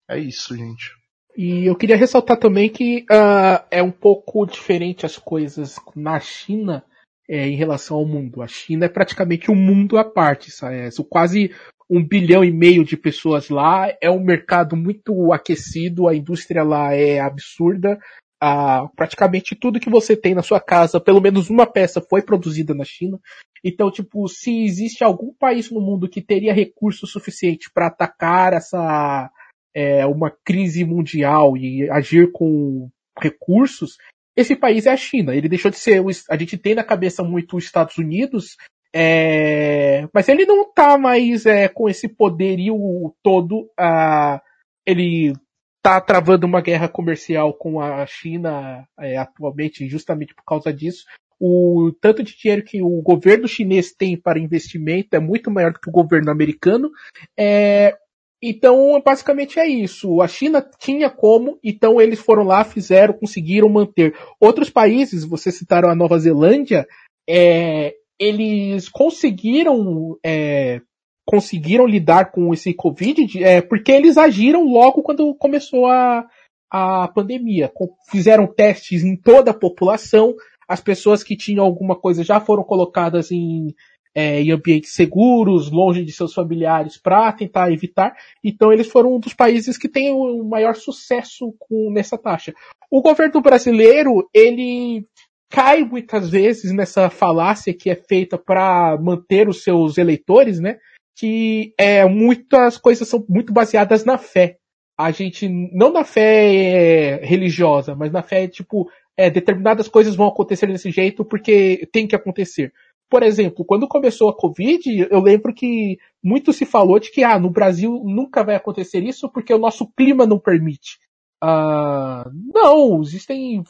[0.10, 0.92] É isso, gente.
[1.36, 6.84] E eu queria ressaltar também que uh, é um pouco diferente as coisas na China
[7.30, 8.42] é, em relação ao mundo.
[8.42, 10.52] A China é praticamente um mundo à parte.
[10.66, 11.52] É, são quase
[11.90, 13.94] um bilhão e meio de pessoas lá.
[14.02, 18.00] É um mercado muito aquecido, a indústria lá é absurda.
[18.44, 22.74] Uh, praticamente tudo que você tem na sua casa, pelo menos uma peça foi produzida
[22.74, 23.20] na China.
[23.64, 29.30] Então, tipo, se existe algum país no mundo que teria recurso suficiente para atacar essa
[29.76, 33.98] é, uma crise mundial e agir com recursos,
[34.36, 35.36] esse país é a China.
[35.36, 36.02] Ele deixou de ser.
[36.30, 38.58] A gente tem na cabeça muito os Estados Unidos,
[38.94, 42.76] é, mas ele não está mais é, com esse poderio
[43.24, 43.70] todo.
[43.80, 44.40] Uh,
[44.86, 45.34] ele
[45.78, 51.06] está travando uma guerra comercial com a China é, atualmente, justamente por causa disso.
[51.40, 55.80] O tanto de dinheiro que o governo chinês tem para investimento é muito maior do
[55.80, 56.92] que o governo americano.
[57.38, 57.98] É,
[58.42, 60.22] então, basicamente é isso.
[60.22, 64.16] A China tinha como, então eles foram lá, fizeram, conseguiram manter.
[64.40, 66.88] Outros países, vocês citaram a Nova Zelândia,
[67.30, 70.82] é, eles conseguiram é,
[71.26, 76.26] conseguiram lidar com esse Covid é, porque eles agiram logo quando começou a,
[76.70, 77.72] a pandemia.
[78.10, 80.34] Fizeram testes em toda a população,
[80.68, 83.76] as pessoas que tinham alguma coisa já foram colocadas em,
[84.14, 88.14] é, em ambientes seguros, longe de seus familiares, para tentar evitar.
[88.44, 92.54] Então, eles foram um dos países que tem o maior sucesso com, nessa taxa.
[92.90, 95.06] O governo brasileiro, ele
[95.50, 100.78] cai muitas vezes nessa falácia que é feita para manter os seus eleitores, né?
[101.16, 104.58] que é, muitas coisas são muito baseadas na fé.
[104.98, 110.28] A gente, não na fé é, religiosa, mas na fé, tipo, é, determinadas coisas vão
[110.28, 112.74] acontecer desse jeito porque tem que acontecer.
[113.12, 117.38] Por exemplo, quando começou a Covid, eu lembro que muito se falou de que ah,
[117.38, 120.98] no Brasil nunca vai acontecer isso porque o nosso clima não permite.
[121.44, 123.66] Ah, não, existem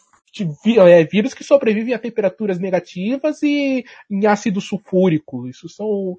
[0.77, 5.47] é, vírus que sobrevivem a temperaturas negativas e em ácido sulfúrico.
[5.47, 6.15] Isso são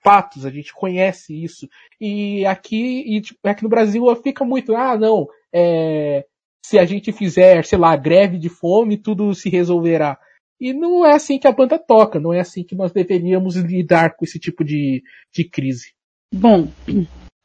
[0.00, 1.68] fatos, a gente conhece isso.
[2.00, 6.24] E aqui, e, tipo, aqui no Brasil fica muito, ah, não, é,
[6.64, 10.16] se a gente fizer, sei lá, greve de fome, tudo se resolverá.
[10.62, 14.14] E não é assim que a banda toca, não é assim que nós deveríamos lidar
[14.14, 15.02] com esse tipo de,
[15.34, 15.92] de crise.
[16.32, 16.70] Bom,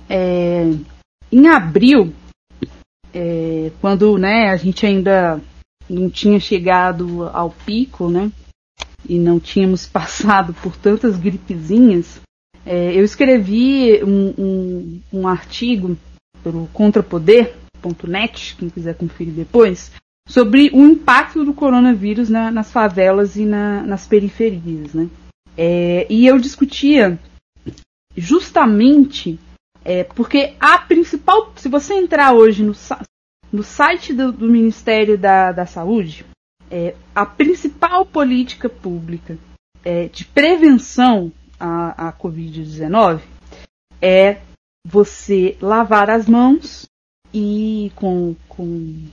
[0.07, 0.65] é,
[1.31, 2.13] em abril,
[3.11, 5.41] é, quando né, a gente ainda
[5.89, 8.31] não tinha chegado ao pico, né?
[9.09, 12.21] E não tínhamos passado por tantas gripezinhas,
[12.63, 15.97] é, eu escrevi um, um, um artigo
[16.43, 19.91] pelo contrapoder.net, quem quiser conferir depois,
[20.27, 25.09] sobre o impacto do coronavírus na, nas favelas e na, nas periferias, né?
[25.57, 27.17] É, e eu discutia
[28.15, 29.39] justamente
[29.83, 32.73] é, porque a principal, se você entrar hoje no,
[33.51, 36.25] no site do, do Ministério da, da Saúde,
[36.69, 39.37] é, a principal política pública
[39.83, 43.21] é, de prevenção à, à Covid-19
[44.01, 44.41] é
[44.85, 46.85] você lavar as mãos
[47.33, 49.05] e com, com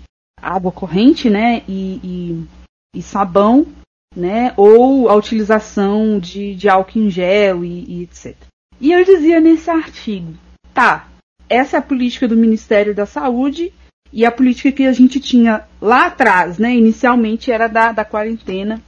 [0.44, 3.66] água corrente, né, e, e, e, sabão,
[4.14, 8.36] né, ou a utilização de, de álcool em gel e, e etc.
[8.80, 10.34] E eu dizia nesse artigo,
[10.72, 11.08] tá,
[11.48, 13.72] essa é a política do Ministério da Saúde
[14.12, 18.82] e a política que a gente tinha lá atrás, né, inicialmente era da, da quarentena.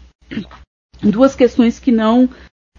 [1.02, 2.28] Duas questões que não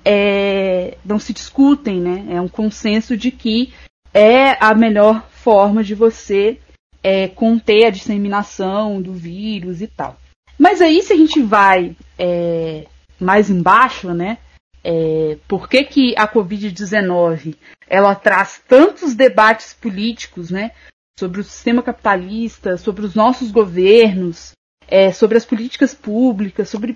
[0.09, 2.25] é, não se discutem, né?
[2.29, 3.73] É um consenso de que
[4.13, 6.59] é a melhor forma de você
[7.03, 10.17] é, conter a disseminação do vírus e tal.
[10.57, 12.85] Mas aí, se a gente vai é,
[13.19, 14.39] mais embaixo, né?
[14.83, 17.55] É, por que, que a Covid-19
[17.87, 20.71] ela traz tantos debates políticos, né?
[21.19, 24.51] Sobre o sistema capitalista, sobre os nossos governos,
[24.87, 26.95] é, sobre as políticas públicas, sobre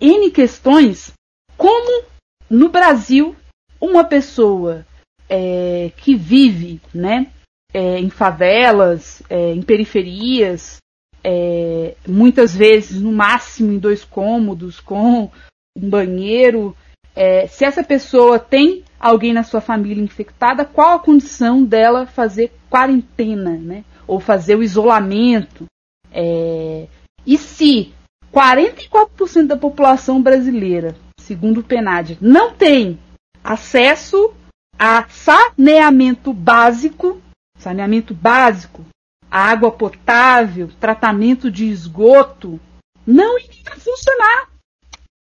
[0.00, 1.12] N questões,
[1.56, 2.04] como
[2.48, 3.34] no Brasil
[3.80, 4.86] uma pessoa
[5.28, 7.32] é, que vive, né?
[7.72, 10.76] É, em favelas, é, em periferias,
[11.24, 15.30] é, muitas vezes no máximo em dois cômodos, com
[15.76, 16.76] um banheiro.
[17.14, 22.52] É, se essa pessoa tem alguém na sua família infectada, qual a condição dela fazer
[22.70, 23.84] quarentena, né?
[24.06, 25.66] Ou fazer o isolamento?
[26.10, 26.86] É,
[27.26, 27.92] e se
[28.32, 32.98] 44% da população brasileira, segundo o PNAD, não tem
[33.44, 34.32] acesso
[34.78, 37.20] a saneamento básico,
[37.62, 38.84] saneamento básico,
[39.30, 42.60] água potável, tratamento de esgoto,
[43.06, 44.50] não iria funcionar.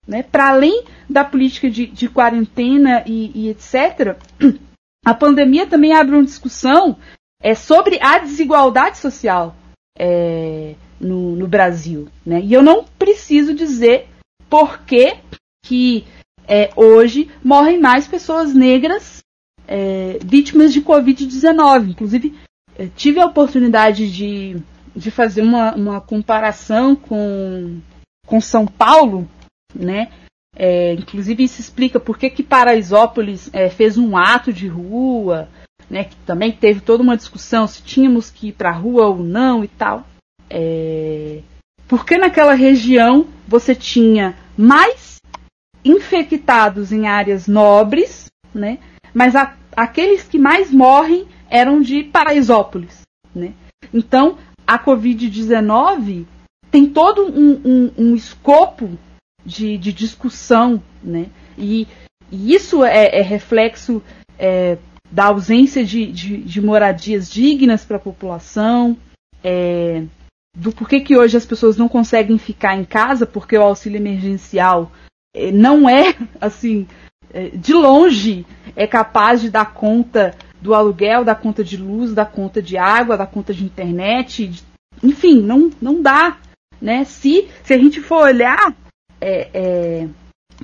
[0.07, 0.23] Né?
[0.23, 4.17] Para além da política de, de quarentena e, e, etc.,
[5.05, 6.97] a pandemia também abre uma discussão
[7.41, 9.55] é, sobre a desigualdade social
[9.97, 12.07] é, no, no, Brasil.
[12.25, 12.41] Né?
[12.41, 14.07] E eu não preciso dizer
[14.49, 15.17] por que,
[15.63, 16.05] que
[16.47, 19.20] é, hoje morrem mais pessoas negras
[19.71, 21.91] é, vítimas de Covid-19.
[21.91, 22.35] Inclusive,
[22.77, 24.61] é, tive a oportunidade de,
[24.93, 27.79] de fazer uma, uma comparação com,
[28.27, 29.25] com São Paulo,
[29.73, 30.09] né?
[30.53, 35.47] É, inclusive isso explica por que, que Paraisópolis é, fez um ato de rua,
[35.89, 36.03] né?
[36.03, 39.63] Que também teve toda uma discussão se tínhamos que ir para a rua ou não
[39.63, 40.05] e tal.
[40.49, 41.39] É,
[41.87, 45.15] porque naquela região você tinha mais
[45.83, 48.77] infectados em áreas nobres, né?
[49.13, 53.01] Mas a, aqueles que mais morrem eram de Paraisópolis.
[53.33, 53.53] Né?
[53.93, 56.25] Então, a Covid-19
[56.69, 58.97] tem todo um, um, um escopo
[59.45, 61.27] de, de, discussão, né?
[61.57, 61.87] E,
[62.31, 64.01] e isso é, é reflexo
[64.39, 64.77] é,
[65.11, 68.95] da ausência de, de, de moradias dignas para a população,
[69.43, 70.03] é,
[70.55, 74.91] do porquê que hoje as pessoas não conseguem ficar em casa porque o auxílio emergencial
[75.35, 76.87] é, não é assim
[77.53, 82.61] de longe é capaz de dar conta do aluguel, da conta de luz, da conta
[82.61, 84.63] de água, da conta de internet, de,
[85.03, 86.37] enfim, não, não dá.
[86.79, 87.03] Né?
[87.03, 88.73] Se, se a gente for olhar
[89.19, 90.07] é, é,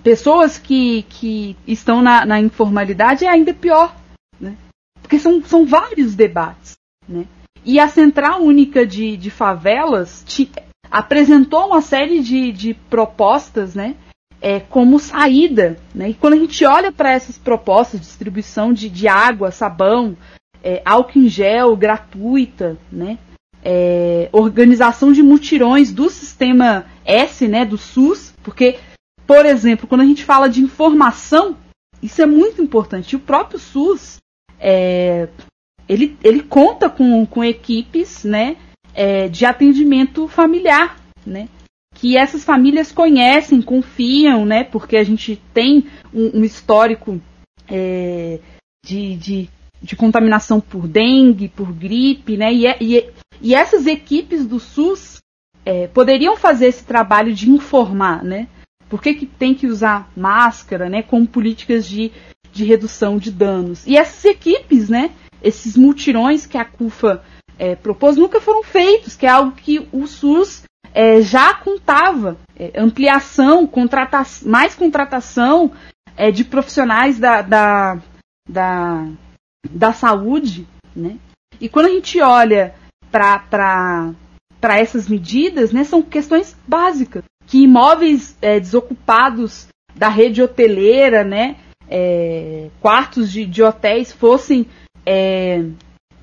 [0.03, 3.95] pessoas que, que estão na, na, informalidade, é ainda pior.
[4.39, 4.55] Né?
[5.01, 6.77] Porque são, são vários debates.
[7.07, 7.25] Né?
[7.65, 10.49] E a Central Única de, de Favelas te,
[10.89, 13.95] apresentou uma série de, de propostas né,
[14.41, 15.77] é, como saída.
[15.93, 16.09] Né?
[16.09, 20.15] E quando a gente olha para essas propostas de distribuição de, de água, sabão,
[20.63, 23.17] é, álcool em gel gratuita, né?
[23.63, 28.77] É, organização de mutirões do sistema S, né, do SUS, porque,
[29.25, 31.57] por exemplo, quando a gente fala de informação,
[32.01, 33.15] isso é muito importante.
[33.15, 34.17] O próprio SUS,
[34.59, 35.27] é,
[35.89, 38.55] ele, ele conta com, com equipes, né,
[38.93, 41.49] é, de atendimento familiar, né,
[41.97, 44.63] que essas famílias conhecem, confiam, né?
[44.63, 47.19] Porque a gente tem um, um histórico
[47.67, 48.39] é,
[48.85, 49.49] de, de,
[49.81, 52.53] de, contaminação por dengue, por gripe, né?
[52.53, 53.09] E, é, e,
[53.41, 55.17] e essas equipes do SUS
[55.65, 58.47] é, poderiam fazer esse trabalho de informar, né?
[58.87, 61.01] Por que, que tem que usar máscara, né?
[61.01, 62.11] Como políticas de,
[62.53, 63.87] de redução de danos.
[63.87, 65.09] E essas equipes, né?
[65.41, 67.23] Esses multirões que a CUFA
[67.57, 70.61] é, propôs nunca foram feitos, que é algo que o SUS
[70.93, 75.71] é, já contava é, ampliação, contrata mais contratação
[76.15, 77.97] é, de profissionais da, da,
[78.47, 79.07] da,
[79.69, 81.17] da saúde, né?
[81.59, 82.73] E quando a gente olha
[83.09, 84.13] para
[84.61, 87.23] essas medidas, né, são questões básicas.
[87.45, 91.55] Que imóveis é, desocupados da rede hoteleira, né,
[91.89, 94.67] é, quartos de, de, hotéis fossem
[95.05, 95.63] é,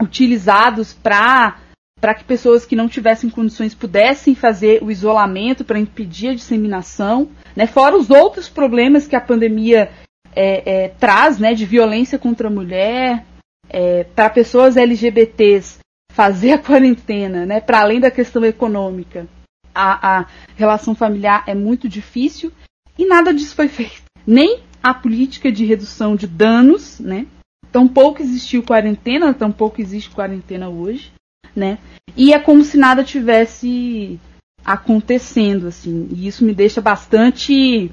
[0.01, 1.59] utilizados para
[2.05, 7.31] para que pessoas que não tivessem condições pudessem fazer o isolamento para impedir a disseminação,
[7.57, 7.67] né?
[7.67, 9.91] Fora os outros problemas que a pandemia
[10.37, 11.55] é, é, traz, né?
[11.55, 13.25] De violência contra a mulher,
[13.71, 15.79] é, para pessoas LGBTs
[16.13, 17.59] fazer a quarentena, né?
[17.59, 19.27] Para além da questão econômica,
[19.75, 22.53] a, a relação familiar é muito difícil
[22.99, 24.03] e nada disso foi feito.
[24.27, 27.27] Nem a política de redução de danos, né?
[27.73, 31.14] Tampouco existiu quarentena, tampouco existe quarentena hoje
[31.55, 31.79] né?
[32.17, 34.19] E é como se nada tivesse
[34.65, 36.09] acontecendo, assim.
[36.13, 37.91] E isso me deixa bastante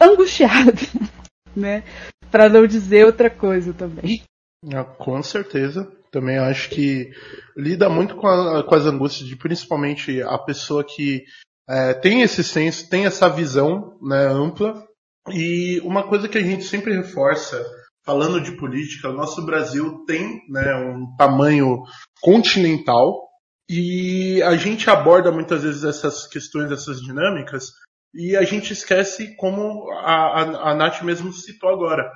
[0.00, 0.72] angustiada,
[1.54, 1.84] né?
[2.30, 4.22] Para não dizer outra coisa também.
[4.72, 5.90] Ah, com certeza.
[6.10, 7.10] Também acho que
[7.56, 11.24] lida muito com, a, com as angústias de principalmente a pessoa que
[11.68, 14.86] é, tem esse senso, tem essa visão né, ampla.
[15.30, 17.64] E uma coisa que a gente sempre reforça
[18.04, 21.82] falando de política, o nosso Brasil tem né, um tamanho
[22.20, 23.28] continental
[23.68, 27.72] e a gente aborda muitas vezes essas questões, essas dinâmicas,
[28.14, 32.08] e a gente esquece, como a, a, a Nath mesmo citou agora,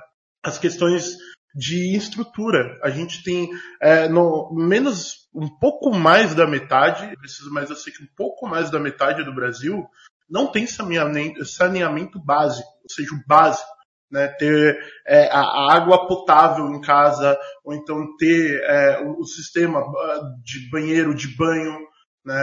[0.43, 1.17] as questões
[1.55, 2.79] de estrutura.
[2.83, 3.49] A gente tem
[3.81, 8.47] é, no, menos um pouco mais da metade, preciso mais eu sei que um pouco
[8.47, 9.85] mais da metade do Brasil
[10.29, 13.78] não tem saneamento, saneamento básico, ou seja, o básico
[14.11, 20.21] né, ter é, a, água potável em casa, ou então ter é, o, sistema ah,
[20.43, 21.77] de banheiro, de banho.
[22.25, 22.35] Né,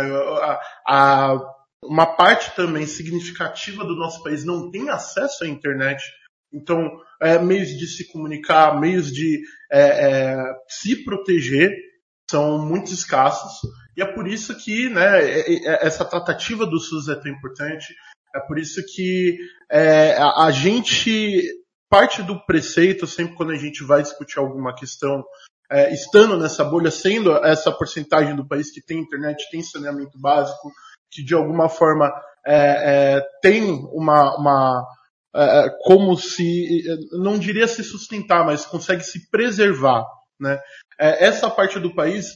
[0.42, 1.40] a, a,
[1.82, 6.02] uma parte também significativa do nosso país não tem acesso à internet.
[6.52, 11.70] Então, é, meios de se comunicar, meios de é, é, se proteger
[12.30, 13.60] são muito escassos.
[13.96, 15.20] E é por isso que né,
[15.80, 17.94] essa tratativa do SUS é tão importante.
[18.34, 19.36] É por isso que
[19.70, 21.42] é, a, gente
[21.88, 25.24] parte do preceito, sempre quando a gente vai discutir alguma questão,
[25.70, 30.70] é, estando nessa bolha, sendo essa porcentagem do país que tem internet, tem saneamento básico,
[31.10, 32.12] que de alguma forma
[32.46, 34.86] é, é, tem uma, uma
[35.34, 40.04] é, é, como se, não diria se sustentar, mas consegue se preservar,
[40.38, 40.60] né?
[40.98, 42.26] É, essa parte do país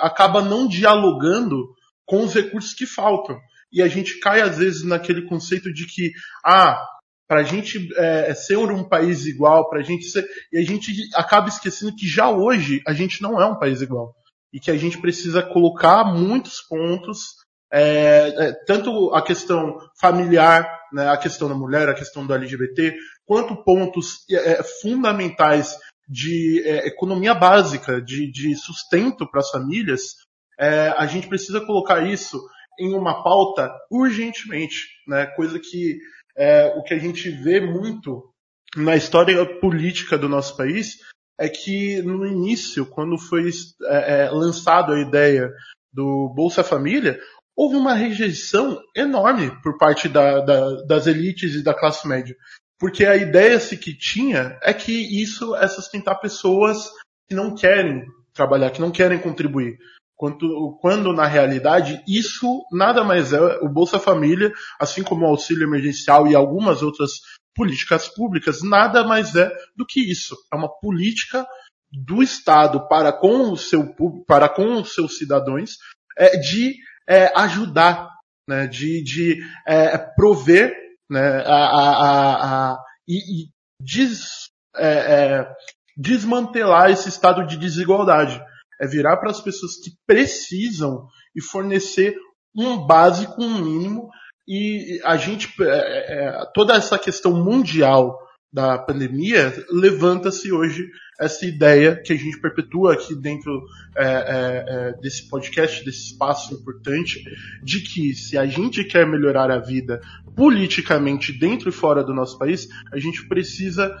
[0.00, 3.38] acaba não dialogando com os recursos que faltam
[3.72, 6.12] e a gente cai às vezes naquele conceito de que,
[6.44, 6.82] ah,
[7.28, 10.24] para a gente é, ser um país igual, para a gente ser.
[10.52, 14.14] E a gente acaba esquecendo que já hoje a gente não é um país igual.
[14.52, 17.34] E que a gente precisa colocar muitos pontos,
[17.72, 22.94] é, é, tanto a questão familiar, né, a questão da mulher, a questão do LGBT,
[23.26, 25.76] quanto pontos é, fundamentais
[26.08, 30.14] de é, economia básica, de, de sustento para as famílias,
[30.58, 32.40] é, a gente precisa colocar isso
[32.78, 35.26] em uma pauta urgentemente, né?
[35.26, 35.98] Coisa que
[36.36, 38.30] é, o que a gente vê muito
[38.76, 40.98] na história política do nosso país
[41.38, 43.50] é que no início, quando foi
[43.84, 45.50] é, é, lançado a ideia
[45.92, 47.18] do Bolsa Família,
[47.54, 52.36] houve uma rejeição enorme por parte da, da, das elites e da classe média.
[52.78, 56.90] Porque a ideia se que tinha é que isso é sustentar pessoas
[57.28, 59.78] que não querem trabalhar, que não querem contribuir.
[60.16, 64.50] Quanto, quando na realidade isso nada mais é o Bolsa Família,
[64.80, 67.20] assim como o auxílio emergencial e algumas outras
[67.54, 70.34] políticas públicas, nada mais é do que isso.
[70.52, 71.46] É uma política
[71.92, 73.94] do Estado para com o seu
[74.26, 75.78] para com os seus cidadãos
[76.16, 76.76] é, de
[77.06, 78.08] é, ajudar,
[78.48, 80.74] né, de, de é, prover
[81.10, 83.48] né, a, a, a, e, e
[83.80, 85.54] des, é, é,
[85.96, 88.42] desmantelar esse estado de desigualdade
[88.80, 92.16] é virar para as pessoas que precisam e fornecer
[92.56, 94.08] um básico, um mínimo.
[94.48, 98.16] E a gente, é, é, é, toda essa questão mundial
[98.52, 100.88] da pandemia, levanta-se hoje
[101.20, 103.50] essa ideia que a gente perpetua aqui dentro
[103.96, 107.22] é, é, é, desse podcast, desse espaço importante,
[107.62, 110.00] de que se a gente quer melhorar a vida
[110.34, 113.94] politicamente dentro e fora do nosso país, a gente precisa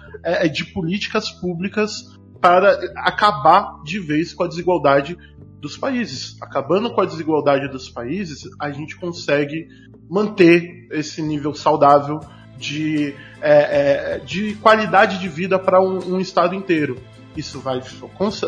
[0.52, 2.04] de políticas públicas
[2.46, 5.18] para acabar de vez com a desigualdade
[5.60, 6.36] dos países.
[6.40, 9.66] Acabando com a desigualdade dos países, a gente consegue
[10.08, 12.20] manter esse nível saudável
[12.56, 16.98] de, é, é, de qualidade de vida para um, um, estado inteiro.
[17.36, 17.82] Isso vai,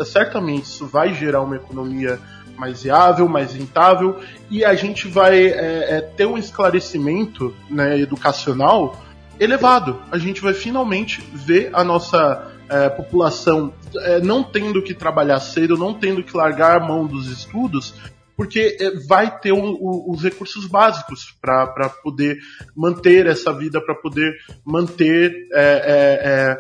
[0.07, 2.21] certamente, isso vai gerar uma economia
[2.57, 8.97] mais viável, mais rentável, e a gente vai é, é ter um esclarecimento né, educacional
[9.41, 10.01] elevado.
[10.13, 15.77] A gente vai finalmente ver a nossa é, população é, não tendo que trabalhar cedo,
[15.77, 17.95] não tendo que largar a mão dos estudos,
[18.37, 22.39] porque é, vai ter um, os recursos básicos para poder
[22.77, 24.33] manter essa vida, para poder
[24.65, 26.59] manter é, é, é,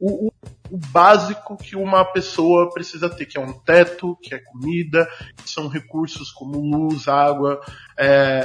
[0.00, 0.29] o,
[0.70, 5.50] o, básico que uma pessoa precisa ter, que é um teto, que é comida, que
[5.50, 7.60] são recursos como luz, água,
[7.98, 8.42] é,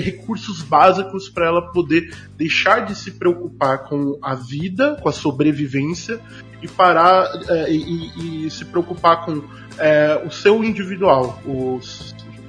[0.00, 6.20] recursos básicos para ela poder deixar de se preocupar com a vida, com a sobrevivência
[6.62, 9.42] e parar é, e, e, se preocupar com
[9.78, 11.80] é, o seu individual, o,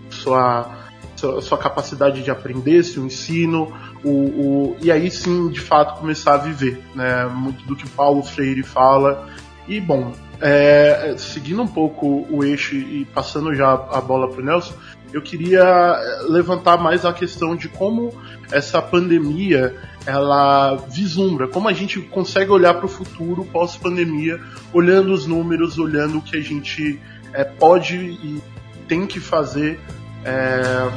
[0.09, 3.71] sua, sua, sua capacidade de aprender, seu ensino,
[4.03, 7.25] o, o, e aí sim, de fato, começar a viver, né?
[7.25, 9.27] Muito do que Paulo Freire fala.
[9.67, 14.45] E, bom, é, seguindo um pouco o eixo e passando já a bola para o
[14.45, 14.73] Nelson,
[15.13, 18.13] eu queria levantar mais a questão de como
[18.51, 19.75] essa pandemia
[20.05, 24.39] ela vislumbra, como a gente consegue olhar para o futuro pós-pandemia,
[24.71, 26.99] olhando os números, olhando o que a gente
[27.33, 28.41] é, pode e
[28.87, 29.79] tem que fazer
[30.23, 30.89] é,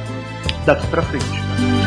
[0.65, 1.80] daqui para frente.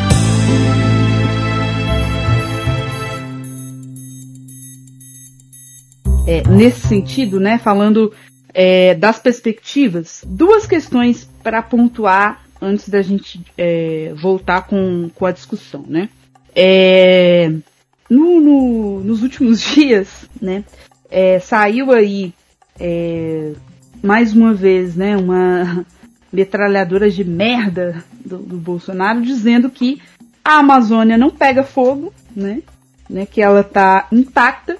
[6.27, 8.13] É, nesse sentido, né, falando
[8.55, 15.33] é, das perspectivas, duas questões para pontuar antes da gente é, voltar com, com a
[15.33, 16.09] discussão, né?
[16.57, 17.53] É,
[18.09, 20.65] no, no, nos últimos dias, né,
[21.11, 22.33] é, saiu aí
[22.79, 23.53] é,
[24.03, 25.85] mais uma vez, né, uma
[26.33, 30.01] metralhadora de merda do, do Bolsonaro dizendo que
[30.45, 32.63] a Amazônia não pega fogo, né,
[33.09, 34.77] né, que ela está intacta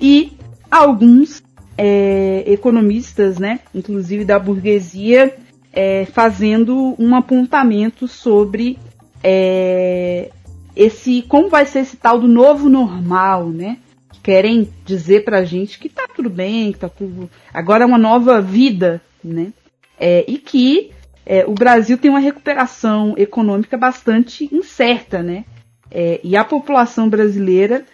[0.00, 0.32] e
[0.70, 1.42] alguns
[1.76, 5.34] é, economistas, né, inclusive da burguesia,
[5.72, 8.78] é, fazendo um apontamento sobre
[9.22, 10.30] é,
[10.74, 13.78] esse como vai ser esse tal do novo normal, né?
[14.22, 17.30] Querem dizer pra gente que tá tudo bem, que tá tudo.
[17.52, 19.52] Agora é uma nova vida, né?
[20.00, 20.90] É, e que
[21.24, 25.44] é, o Brasil tem uma recuperação econômica bastante incerta, né?
[25.90, 27.84] É, e a população brasileira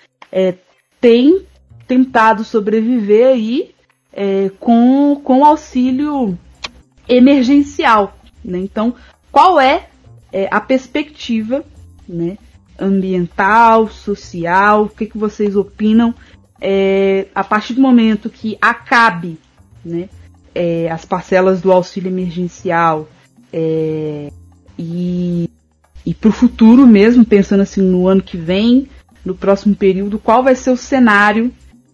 [1.01, 1.45] tem
[1.93, 3.75] tentado sobreviver aí
[4.11, 6.39] é, com, com auxílio
[7.07, 8.17] emergencial.
[8.43, 8.61] Né?
[8.61, 8.95] Então,
[9.31, 9.89] qual é,
[10.33, 11.63] é, a perspectiva
[12.09, 12.39] né,
[12.79, 14.85] ambiental, social?
[14.85, 16.15] O que, que vocês opinam
[16.59, 19.39] é, a partir do momento que acabe
[19.85, 20.09] né,
[20.55, 23.07] é, as parcelas do auxílio emergencial
[23.53, 24.33] é,
[24.79, 25.51] e,
[26.07, 28.89] e para o futuro mesmo, pensando assim no ano que vem,
[29.23, 31.53] no próximo período, qual vai ser o cenário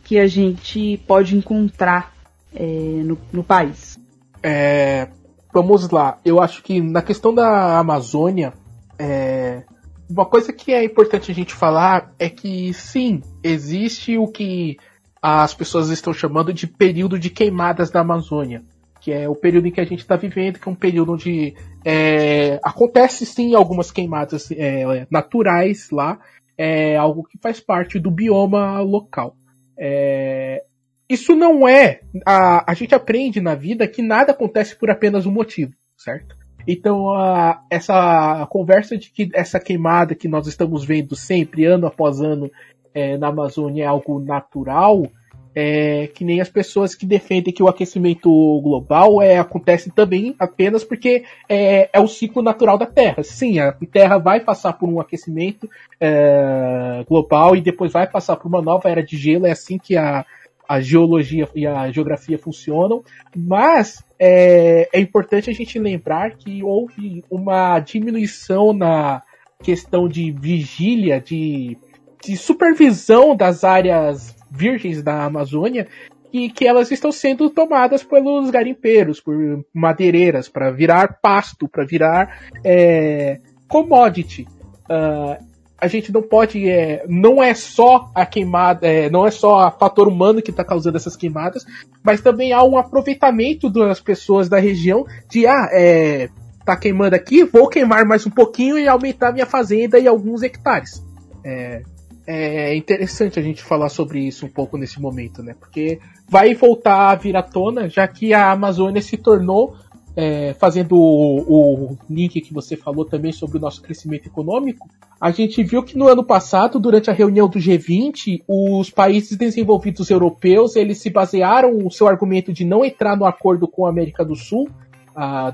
[0.08, 2.14] que a gente pode encontrar
[2.54, 4.00] é, no, no, país?
[4.42, 5.08] É,
[5.52, 6.18] vamos lá.
[6.24, 8.54] Eu acho que na questão da Amazônia,
[8.98, 9.64] é,
[10.08, 14.78] uma coisa que é importante a gente falar é que sim, existe o que
[15.20, 18.62] as pessoas estão chamando de período de queimadas da Amazônia,
[19.02, 21.54] que é o período em que a gente está vivendo, que é um período onde
[21.84, 26.18] é, acontece sim algumas queimadas é, naturais lá,
[26.56, 29.36] é algo que faz parte do bioma local.
[29.78, 30.64] É,
[31.08, 32.00] isso não é.
[32.26, 36.36] A, a gente aprende na vida que nada acontece por apenas um motivo, certo?
[36.66, 42.20] Então, a, essa conversa de que essa queimada que nós estamos vendo sempre, ano após
[42.20, 42.50] ano,
[42.92, 45.06] é, na Amazônia é algo natural,
[45.54, 48.30] é, que nem as pessoas que defendem que o aquecimento
[48.60, 53.22] global é, acontece também apenas porque é, é o ciclo natural da Terra.
[53.22, 55.68] Sim, a Terra vai passar por um aquecimento
[56.00, 59.96] é, global e depois vai passar por uma nova era de gelo, é assim que
[59.96, 60.24] a,
[60.68, 63.02] a geologia e a geografia funcionam,
[63.34, 69.22] mas é, é importante a gente lembrar que houve uma diminuição na
[69.62, 71.76] questão de vigília, de,
[72.22, 75.86] de supervisão das áreas virgens da Amazônia,
[76.32, 82.42] e que elas estão sendo tomadas pelos garimpeiros, por madeireiras, para virar pasto, para virar
[82.64, 84.46] é, commodity.
[84.90, 85.48] Uh,
[85.80, 86.68] a gente não pode.
[86.68, 90.64] É, não é só a queimada, é, não é só o fator humano que está
[90.64, 91.64] causando essas queimadas,
[92.02, 96.28] mas também há um aproveitamento das pessoas da região de ah, é,
[96.64, 101.02] tá queimando aqui, vou queimar mais um pouquinho e aumentar minha fazenda em alguns hectares.
[101.44, 101.82] É,
[102.30, 105.54] é interessante a gente falar sobre isso um pouco nesse momento, né?
[105.58, 105.98] Porque
[106.28, 109.74] vai voltar a vir à tona, já que a Amazônia se tornou
[110.14, 115.30] é, fazendo o, o, link que você falou também sobre o nosso crescimento econômico, a
[115.30, 120.76] gente viu que no ano passado, durante a reunião do G20, os países desenvolvidos europeus
[120.76, 124.36] eles se basearam o seu argumento de não entrar no acordo com a América do
[124.36, 124.68] Sul,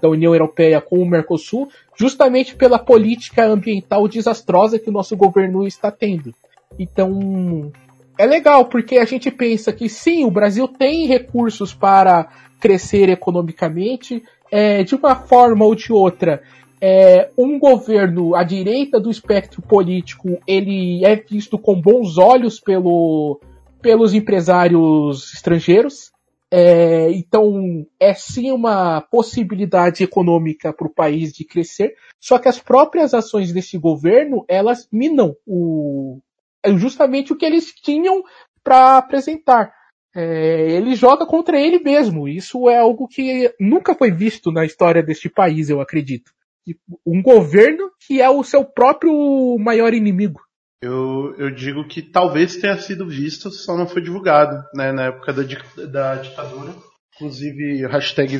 [0.00, 5.66] da União Europeia com o Mercosul, justamente pela política ambiental desastrosa que o nosso governo
[5.66, 6.34] está tendo.
[6.78, 7.72] Então,
[8.18, 12.28] é legal, porque a gente pensa que sim, o Brasil tem recursos para
[12.60, 16.42] crescer economicamente, é, de uma forma ou de outra,
[16.80, 23.40] é, um governo à direita do espectro político ele é visto com bons olhos pelo,
[23.80, 26.12] pelos empresários estrangeiros.
[26.50, 32.60] É, então, é sim uma possibilidade econômica para o país de crescer, só que as
[32.60, 36.20] próprias ações desse governo, elas minam o,
[36.76, 38.22] justamente o que eles tinham
[38.62, 39.72] para apresentar.
[40.14, 42.28] É, ele joga contra ele mesmo.
[42.28, 46.30] Isso é algo que nunca foi visto na história deste país, eu acredito.
[47.04, 50.40] Um governo que é o seu próprio maior inimigo.
[50.80, 55.32] Eu, eu digo que talvez tenha sido visto, só não foi divulgado, né, na época
[55.32, 55.42] da,
[55.86, 56.74] da ditadura.
[57.14, 58.36] Inclusive, hashtag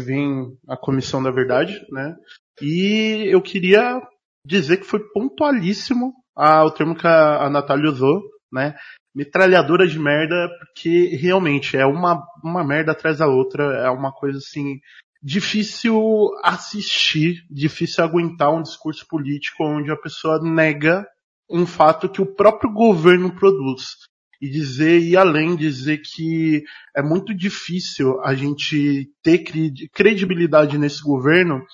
[0.69, 2.15] a Comissão da Verdade, né?
[2.61, 4.01] E eu queria
[4.47, 8.23] dizer que foi pontualíssimo o termo que a, a Natália usou,
[8.53, 8.75] né?
[9.15, 14.39] Metralhadora de merda, porque realmente é uma, uma merda atrás da outra, é uma coisa
[14.39, 14.81] assim,
[15.23, 21.07] difícil assistir, difícil aguentar um discurso político onde a pessoa nega
[21.49, 23.97] um fato que o próprio governo produz.
[24.41, 26.63] E dizer, e além dizer que
[26.95, 29.43] é muito difícil a gente ter
[29.93, 31.65] credibilidade nesse governo,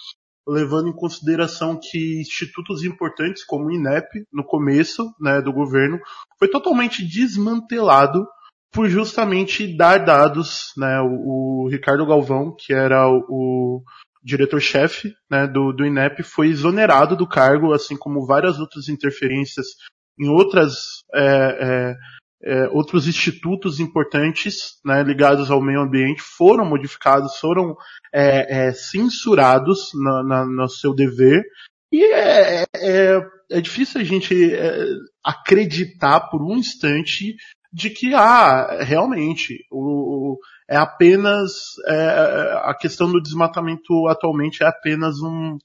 [0.47, 5.99] levando em consideração que institutos importantes como o INEP, no começo né, do governo,
[6.39, 8.27] foi totalmente desmantelado
[8.73, 13.83] por justamente dar dados, né, o, o Ricardo Galvão, que era o, o
[14.23, 19.67] diretor-chefe né, do, do INEP foi exonerado do cargo, assim como várias outras interferências
[20.19, 21.97] em outras é, é,
[22.43, 27.77] é, outros institutos importantes né, ligados ao meio ambiente foram modificados, foram
[28.13, 31.45] é, é, censurados na, na, no seu dever.
[31.93, 33.21] E é, é,
[33.51, 34.53] é difícil a gente
[35.25, 37.35] acreditar por um instante
[37.73, 40.39] de que ah, realmente o,
[40.69, 41.53] é apenas
[41.87, 45.59] é, é, a questão do desmatamento atualmente é apenas um,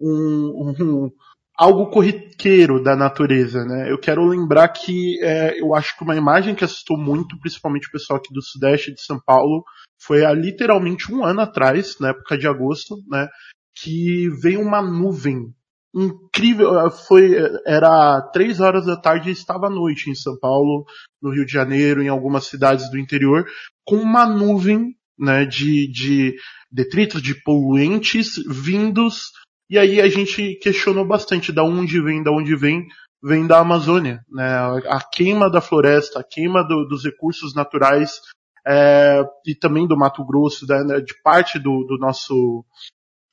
[0.00, 1.10] um, um
[1.56, 3.90] algo corriqueiro da natureza, né?
[3.90, 7.92] Eu quero lembrar que é, eu acho que uma imagem que assustou muito, principalmente o
[7.92, 9.64] pessoal aqui do Sudeste de São Paulo,
[10.00, 13.28] foi há literalmente um ano atrás, na época de agosto, né?
[13.76, 15.54] Que veio uma nuvem
[15.94, 16.90] incrível.
[16.90, 20.84] Foi, era três horas da tarde e estava à noite em São Paulo,
[21.22, 23.46] no Rio de Janeiro, em algumas cidades do interior,
[23.84, 26.34] com uma nuvem né, de, de
[26.70, 29.30] detritos, de poluentes vindos.
[29.68, 32.86] E aí a gente questionou bastante da onde vem, da onde vem,
[33.22, 34.22] vem da Amazônia.
[34.28, 34.46] Né?
[34.88, 38.20] A queima da floresta, a queima do, dos recursos naturais
[38.66, 42.64] é, e também do Mato Grosso, né, de parte do, do nosso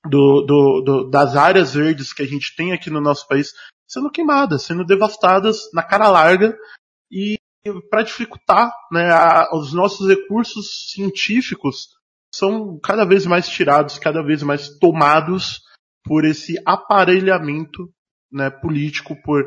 [0.06, 3.54] do, do, do, das áreas verdes que a gente tem aqui no nosso país
[3.88, 6.58] sendo queimadas, sendo devastadas na cara larga
[7.12, 7.38] e
[7.90, 11.90] para dificultar, né, a, os nossos recursos científicos
[12.34, 15.62] são cada vez mais tirados, cada vez mais tomados
[16.04, 17.90] por esse aparelhamento
[18.32, 19.46] né, político, por,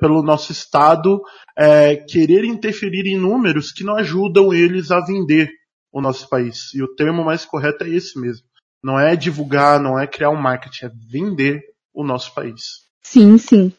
[0.00, 1.20] pelo nosso Estado
[1.56, 5.50] é, querer interferir em números que não ajudam eles a vender
[5.92, 6.72] o nosso país.
[6.74, 8.46] E o termo mais correto é esse mesmo.
[8.82, 11.62] Não é divulgar, não é criar um marketing, é vender
[11.94, 12.62] o nosso país.
[13.02, 13.72] Sim, sim.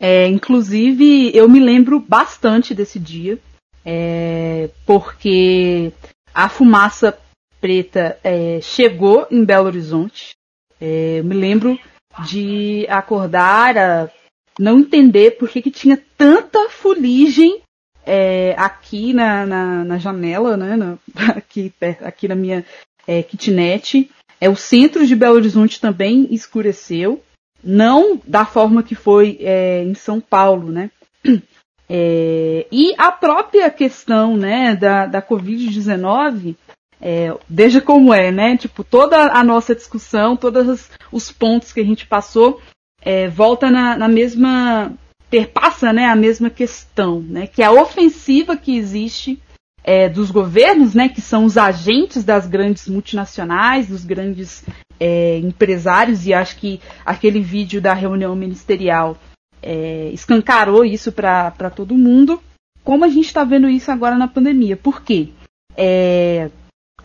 [0.00, 3.38] É, inclusive, eu me lembro bastante desse dia,
[3.84, 5.92] é, porque
[6.32, 7.18] a fumaça
[7.60, 10.37] preta é, chegou em Belo Horizonte.
[10.80, 11.78] É, me lembro
[12.24, 14.10] de acordar, a
[14.58, 17.60] não entender por que, que tinha tanta fuligem
[18.04, 20.98] é, aqui na, na, na, janela, né, na,
[21.36, 21.72] aqui,
[22.02, 22.64] aqui na minha
[23.06, 24.10] é, kitnet.
[24.40, 27.22] É, o centro de Belo Horizonte também escureceu
[27.62, 30.90] não da forma que foi é, em São Paulo, né?
[31.90, 36.54] É, e a própria questão, né, da, da Covid-19,
[37.00, 38.56] é, veja como é, né?
[38.56, 42.60] Tipo, toda a nossa discussão, todos os pontos que a gente passou,
[43.00, 44.92] é, volta na, na mesma,
[45.30, 47.46] perpassa, né, a mesma questão, né?
[47.46, 49.40] Que a ofensiva que existe
[49.84, 54.64] é, dos governos, né, que são os agentes das grandes multinacionais, dos grandes
[54.98, 59.16] é, empresários, e acho que aquele vídeo da reunião ministerial
[59.62, 62.42] é, escancarou isso para todo mundo,
[62.82, 64.76] como a gente está vendo isso agora na pandemia.
[64.76, 65.28] Por quê?
[65.76, 66.50] É,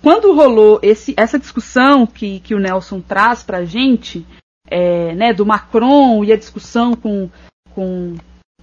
[0.03, 4.27] quando rolou esse, essa discussão que, que o Nelson traz para a gente,
[4.69, 7.29] é, né, do Macron e a discussão com,
[7.73, 8.17] com,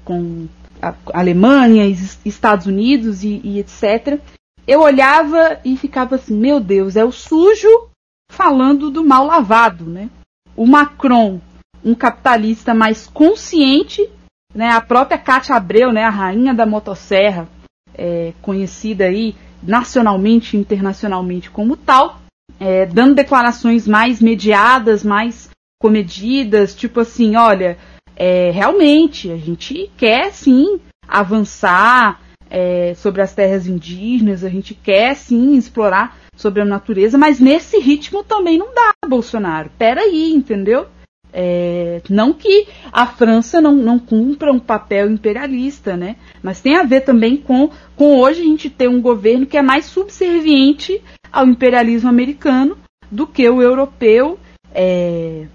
[0.05, 0.47] com
[0.83, 1.87] a Alemanha,
[2.27, 4.21] Estados Unidos e, e etc.,
[4.67, 7.89] eu olhava e ficava assim, meu Deus, é o sujo
[8.31, 10.11] falando do mal lavado, né?
[10.55, 11.41] O Macron,
[11.83, 14.07] um capitalista mais consciente,
[14.55, 14.71] né?
[14.73, 16.05] A própria Cátia Abreu, né?
[16.05, 17.49] A rainha da motosserra,
[17.95, 22.21] é, conhecida aí nacionalmente e internacionalmente como tal,
[22.59, 25.51] é, dando declarações mais mediadas, mais
[25.81, 27.79] comedidas, tipo assim, olha,
[28.15, 35.15] é, realmente a gente quer sim avançar é, sobre as terras indígenas, a gente quer
[35.15, 39.71] sim explorar sobre a natureza, mas nesse ritmo também não dá, Bolsonaro.
[39.79, 40.87] Peraí, entendeu?
[41.33, 46.17] É, não que a França não, não cumpra um papel imperialista, né?
[46.43, 49.63] Mas tem a ver também com, com hoje a gente ter um governo que é
[49.63, 51.01] mais subserviente
[51.33, 52.77] ao imperialismo americano
[53.11, 54.39] do que o europeu
[54.75, 55.47] é,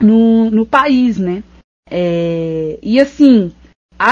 [0.00, 1.42] no, no país, né?
[1.90, 3.52] É, e assim,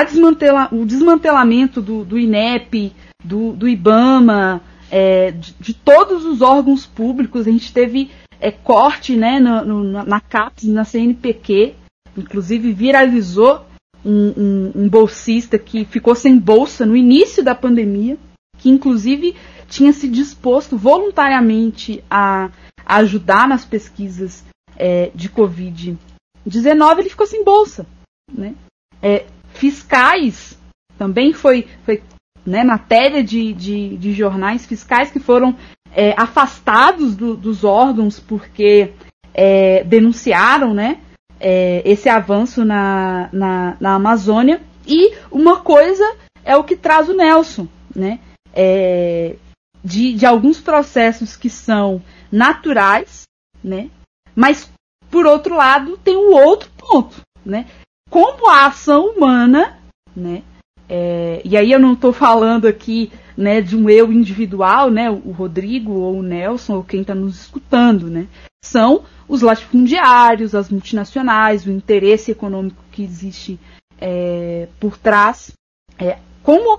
[0.05, 2.93] desmantela, o desmantelamento do, do INEP,
[3.25, 8.11] do, do IBAMA, é, de, de, todos os órgãos públicos, a gente teve
[8.43, 11.75] é, corte né, no, no, na CAPES, na CNPq,
[12.17, 13.65] inclusive viralizou
[14.05, 18.19] um, um, um bolsista que ficou sem bolsa no início da pandemia,
[18.59, 19.37] que inclusive
[19.69, 22.51] tinha se disposto voluntariamente a,
[22.85, 24.45] a ajudar nas pesquisas
[24.77, 27.87] é, de Covid-19, ele ficou sem bolsa.
[28.31, 28.57] Né?
[29.01, 29.25] É,
[29.55, 30.59] fiscais
[30.99, 32.03] também foi, foi
[32.45, 35.57] né, matéria de, de, de, jornais fiscais que foram
[35.95, 38.93] é, afastados do, dos órgãos porque
[39.35, 41.01] é, denunciaram né,
[41.39, 44.61] é, esse avanço na, na, na Amazônia.
[44.87, 46.05] E uma coisa
[46.45, 48.19] é o que traz o Nelson, né?
[48.55, 49.37] É,
[49.85, 53.23] de, de alguns processos que são naturais,
[53.63, 53.91] né?
[54.35, 54.71] Mas,
[55.11, 57.67] por outro lado, tem um outro ponto, né?
[58.11, 59.79] Como a ação humana,
[60.15, 60.43] né?
[60.89, 65.31] É, e aí eu não estou falando aqui né, de um eu individual, né, o
[65.31, 68.27] Rodrigo ou o Nelson ou quem está nos escutando, né,
[68.65, 73.59] são os latifundiários, as multinacionais, o interesse econômico que existe
[73.99, 75.53] é, por trás,
[75.99, 76.79] é, como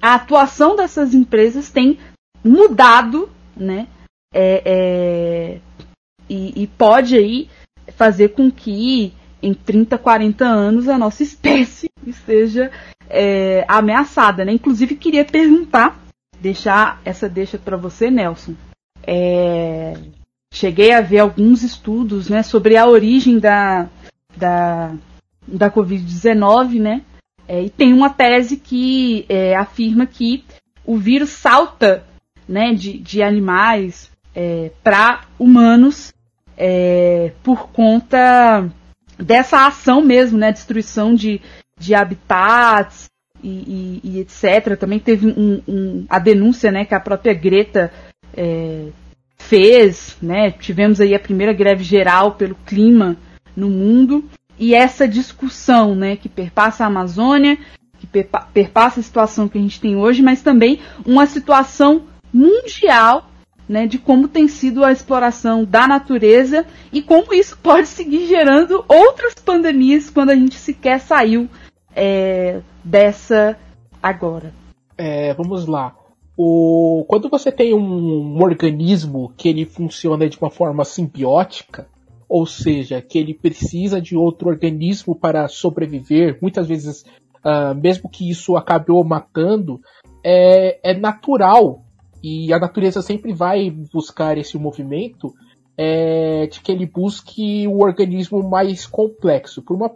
[0.00, 1.98] a atuação dessas empresas tem
[2.44, 3.86] mudado, né?
[4.34, 5.60] É, é,
[6.28, 7.48] e, e, pode aí
[7.94, 12.70] fazer com que em 30, 40 anos a nossa espécie esteja
[13.12, 14.52] é, ameaçada, né?
[14.52, 16.00] Inclusive queria perguntar,
[16.40, 18.54] deixar essa deixa para você, Nelson.
[19.06, 19.94] É,
[20.52, 23.88] cheguei a ver alguns estudos, né, sobre a origem da
[24.34, 24.94] da,
[25.46, 27.02] da Covid-19, né?
[27.46, 30.44] É, e tem uma tese que é, afirma que
[30.86, 32.04] o vírus salta
[32.48, 36.14] né, de, de animais é, para humanos
[36.56, 38.70] é, por conta
[39.18, 41.40] dessa ação mesmo, né, destruição de,
[41.82, 43.10] de habitats
[43.42, 44.76] e, e, e etc.
[44.78, 47.92] Também teve um, um, a denúncia né, que a própria Greta
[48.34, 48.86] é,
[49.36, 53.16] fez, né, tivemos aí a primeira greve geral pelo clima
[53.56, 54.24] no mundo
[54.58, 57.58] e essa discussão né, que perpassa a Amazônia,
[57.98, 58.06] que
[58.52, 63.28] perpassa a situação que a gente tem hoje, mas também uma situação mundial
[63.68, 68.84] né, de como tem sido a exploração da natureza e como isso pode seguir gerando
[68.88, 71.48] outras pandemias quando a gente sequer saiu
[71.94, 73.56] é, dessa
[74.02, 74.52] agora.
[74.96, 75.96] É, vamos lá.
[76.36, 81.86] O, quando você tem um, um organismo que ele funciona de uma forma simbiótica,
[82.28, 87.04] ou seja, que ele precisa de outro organismo para sobreviver, muitas vezes,
[87.44, 89.80] uh, mesmo que isso acabe o matando,
[90.24, 91.84] é, é natural
[92.22, 95.34] e a natureza sempre vai buscar esse movimento
[95.76, 99.92] é, de que ele busque o organismo mais complexo, por, uma,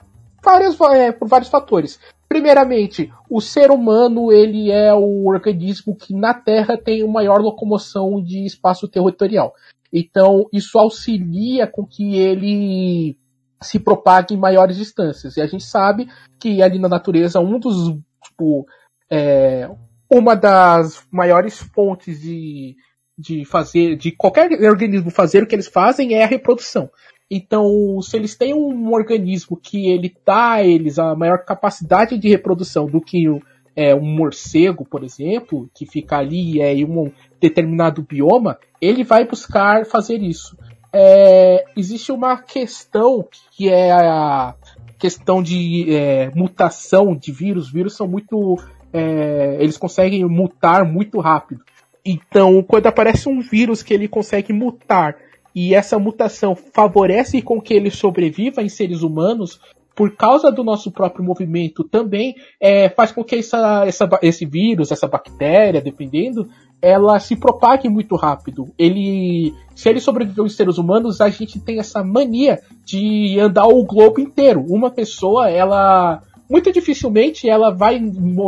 [0.47, 1.99] várias, é, por vários fatores.
[2.29, 8.23] Primeiramente, o ser humano ele é o organismo que na Terra tem o maior locomoção
[8.23, 9.53] de espaço territorial.
[9.93, 13.17] Então, isso auxilia com que ele
[13.61, 15.37] se propague em maiores distâncias.
[15.37, 18.67] E a gente sabe que ali na natureza, um dos, tipo,
[19.11, 19.69] é,
[20.11, 22.77] uma das maiores fontes de,
[23.19, 26.91] de fazer, de qualquer organismo fazer o que eles fazem é a reprodução.
[27.31, 32.29] Então, se eles têm um organismo que ele dá a eles a maior capacidade de
[32.29, 33.27] reprodução do que
[33.75, 37.11] é, um morcego, por exemplo, que fica ali é, em um
[37.41, 40.57] determinado bioma, ele vai buscar fazer isso.
[40.93, 44.55] É, existe uma questão que é a
[44.99, 47.71] questão de é, mutação de vírus.
[47.71, 48.57] Vírus são muito
[48.93, 51.63] é, eles conseguem mutar muito rápido.
[52.05, 55.17] Então, quando aparece um vírus que ele consegue mutar
[55.57, 59.59] e essa mutação favorece com que ele sobreviva em seres humanos,
[59.95, 64.93] por causa do nosso próprio movimento também é, faz com que essa, essa, esse vírus,
[64.93, 66.47] essa bactéria, dependendo,
[66.83, 68.69] ela se propague muito rápido.
[68.79, 73.83] Ele, se ele sobreviveu em seres humanos, a gente tem essa mania de andar o
[73.83, 74.63] globo inteiro.
[74.69, 77.99] Uma pessoa, ela muito dificilmente ela vai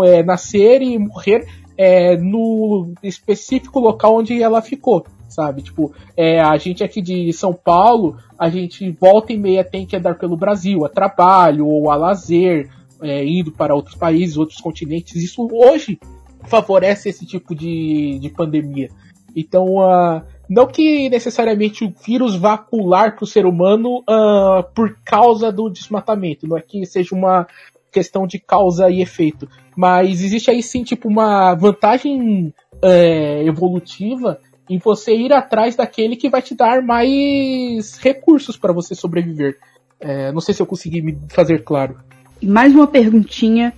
[0.04, 1.46] é, nascer e morrer
[1.78, 5.06] é, no específico local onde ela ficou.
[5.28, 5.62] Sabe?
[5.62, 9.96] Tipo, é, a gente aqui de São Paulo, a gente volta e meia tem que
[9.96, 12.70] andar pelo Brasil, a trabalho ou a lazer,
[13.00, 15.22] é, indo para outros países, outros continentes.
[15.22, 15.98] Isso hoje
[16.44, 18.88] favorece esse tipo de, de pandemia.
[19.36, 24.96] Então, uh, não que necessariamente o vírus vá pular para o ser humano uh, por
[25.04, 27.46] causa do desmatamento, não é que seja uma
[27.92, 32.52] questão de causa e efeito, mas existe aí sim tipo uma vantagem
[32.82, 38.94] é, evolutiva em você ir atrás daquele que vai te dar mais recursos para você
[38.94, 39.58] sobreviver.
[40.00, 41.98] É, não sei se eu consegui me fazer claro.
[42.42, 43.72] Mais uma perguntinha.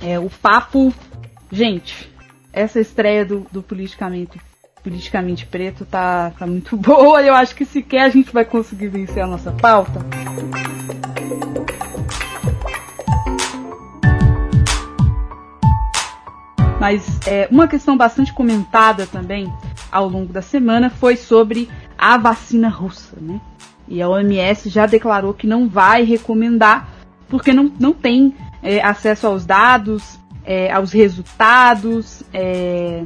[0.00, 0.92] É, o papo.
[1.50, 2.10] Gente,
[2.52, 4.40] essa estreia do, do politicamente,
[4.82, 7.22] politicamente preto tá, tá muito boa.
[7.22, 10.04] Eu acho que sequer a gente vai conseguir vencer a nossa pauta.
[16.80, 19.52] Mas é, uma questão bastante comentada também
[19.90, 23.40] ao longo da semana foi sobre a vacina russa, né?
[23.88, 26.88] E a OMS já declarou que não vai recomendar
[27.28, 32.22] porque não, não tem é, acesso aos dados, é, aos resultados.
[32.32, 33.04] É,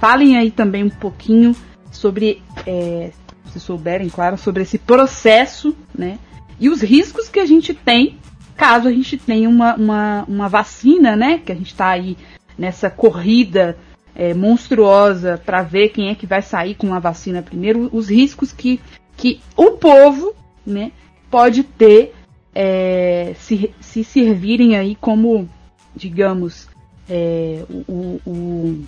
[0.00, 1.54] falem aí também um pouquinho
[1.90, 3.10] sobre, é,
[3.52, 6.18] se souberem, claro, sobre esse processo, né?
[6.58, 8.18] E os riscos que a gente tem
[8.56, 11.38] caso a gente tenha uma, uma, uma vacina, né?
[11.38, 12.16] Que a gente está aí
[12.60, 13.74] nessa corrida
[14.14, 18.52] é, monstruosa para ver quem é que vai sair com a vacina primeiro, os riscos
[18.52, 18.78] que,
[19.16, 20.34] que o povo
[20.66, 20.92] né,
[21.30, 22.14] pode ter
[22.54, 25.48] é, se, se servirem aí como,
[25.96, 26.68] digamos,
[27.08, 28.84] é, o, o,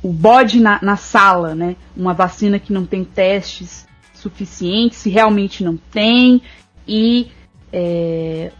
[0.00, 1.74] o bode na, na sala, né?
[1.96, 6.40] Uma vacina que não tem testes suficientes, se realmente não tem,
[6.86, 7.28] e
[7.72, 8.52] é,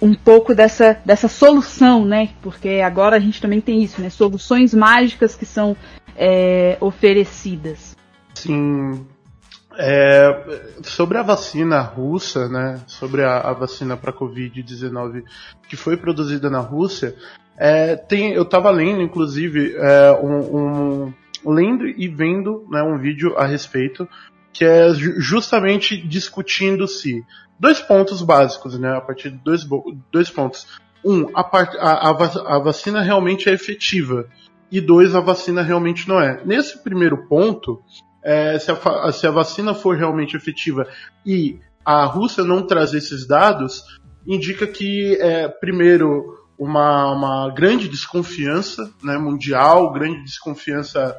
[0.00, 2.30] um pouco dessa, dessa solução, né?
[2.42, 4.10] Porque agora a gente também tem isso, né?
[4.10, 5.76] Soluções mágicas que são
[6.16, 7.96] é, oferecidas.
[8.34, 9.06] Sim.
[9.76, 12.80] É, sobre a vacina russa, né?
[12.86, 15.24] Sobre a, a vacina para Covid-19
[15.68, 17.16] que foi produzida na Rússia,
[17.56, 21.06] é, tem, eu estava lendo, inclusive, é, um,
[21.44, 24.08] um, lendo e vendo né, um vídeo a respeito
[24.52, 27.24] que é justamente discutindo se
[27.58, 28.96] dois pontos básicos, né?
[28.96, 29.66] A partir de dois,
[30.12, 30.66] dois pontos.
[31.04, 34.26] Um, a, part, a, a, a vacina realmente é efetiva.
[34.70, 36.42] E dois, a vacina realmente não é.
[36.44, 37.80] Nesse primeiro ponto,
[38.22, 40.88] é, se, a, se a vacina for realmente efetiva
[41.24, 43.84] e a Rússia não trazer esses dados,
[44.26, 51.14] indica que, é, primeiro, uma, uma grande desconfiança né, mundial, grande desconfiança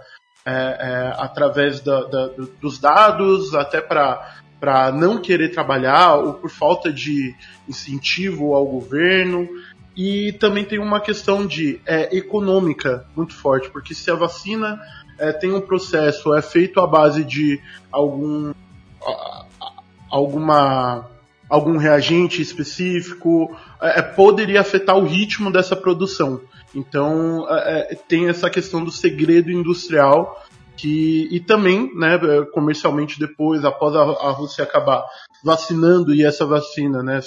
[0.45, 2.27] é, é, através da, da,
[2.61, 7.36] dos dados, até para para não querer trabalhar ou por falta de
[7.70, 9.47] incentivo ao governo.
[9.95, 14.82] E também tem uma questão de é, econômica muito forte, porque se a vacina
[15.20, 17.61] é, tem um processo, é feito à base de
[17.91, 18.53] algum
[20.09, 21.11] alguma
[21.47, 26.41] algum reagente específico, é, é, poderia afetar o ritmo dessa produção.
[26.74, 30.43] Então é, é tem essa questão do segredo industrial
[30.78, 32.17] que e também, né,
[32.53, 35.03] comercialmente depois, após a, a Rússia acabar
[35.43, 37.19] vacinando e essa vacina, né,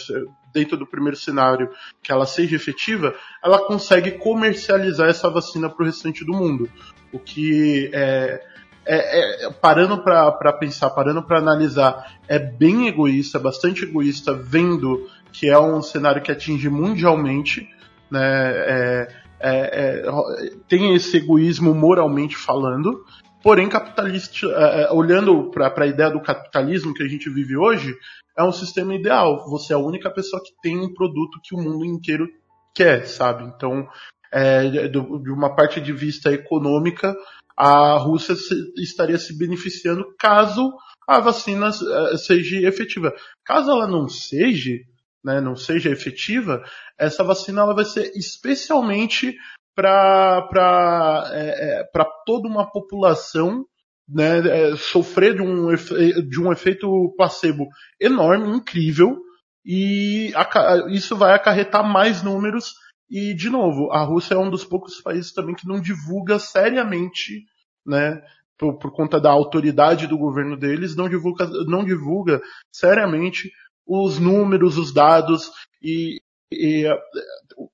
[0.53, 1.71] dentro do primeiro cenário,
[2.03, 6.69] que ela seja efetiva, ela consegue comercializar essa vacina para o restante do mundo.
[7.13, 8.43] O que é,
[8.87, 15.49] é, é parando para pensar, parando para analisar, é bem egoísta, bastante egoísta, vendo que
[15.49, 17.69] é um cenário que atinge mundialmente,
[18.11, 19.09] né, é,
[19.41, 23.05] é, é, tem esse egoísmo moralmente falando,
[23.43, 27.95] Porém, capitalista, é, é, olhando para a ideia do capitalismo que a gente vive hoje,
[28.37, 29.49] é um sistema ideal.
[29.49, 32.29] Você é a única pessoa que tem um produto que o mundo inteiro
[32.75, 33.45] quer, sabe?
[33.45, 33.89] Então,
[34.33, 37.17] é, do, de uma parte de vista econômica,
[37.57, 40.73] a Rússia se, estaria se beneficiando caso
[41.09, 43.15] a vacina é, seja efetiva.
[43.45, 44.79] Caso ela não seja,
[45.25, 46.63] né, não seja efetiva,
[46.99, 49.37] essa vacina ela vai ser especialmente
[49.79, 51.89] para é, é,
[52.27, 53.65] toda uma população
[54.09, 55.73] né, é, sofrer de um,
[56.29, 57.69] de um efeito placebo
[58.01, 59.17] enorme, incrível,
[59.65, 62.75] e a, isso vai acarretar mais números.
[63.09, 67.45] E, de novo, a Rússia é um dos poucos países também que não divulga seriamente,
[67.87, 68.21] né,
[68.59, 72.41] por, por conta da autoridade do governo deles, não divulga, não divulga
[72.73, 73.51] seriamente
[73.87, 75.51] os números, os dados,
[75.81, 76.21] e,
[76.53, 76.87] e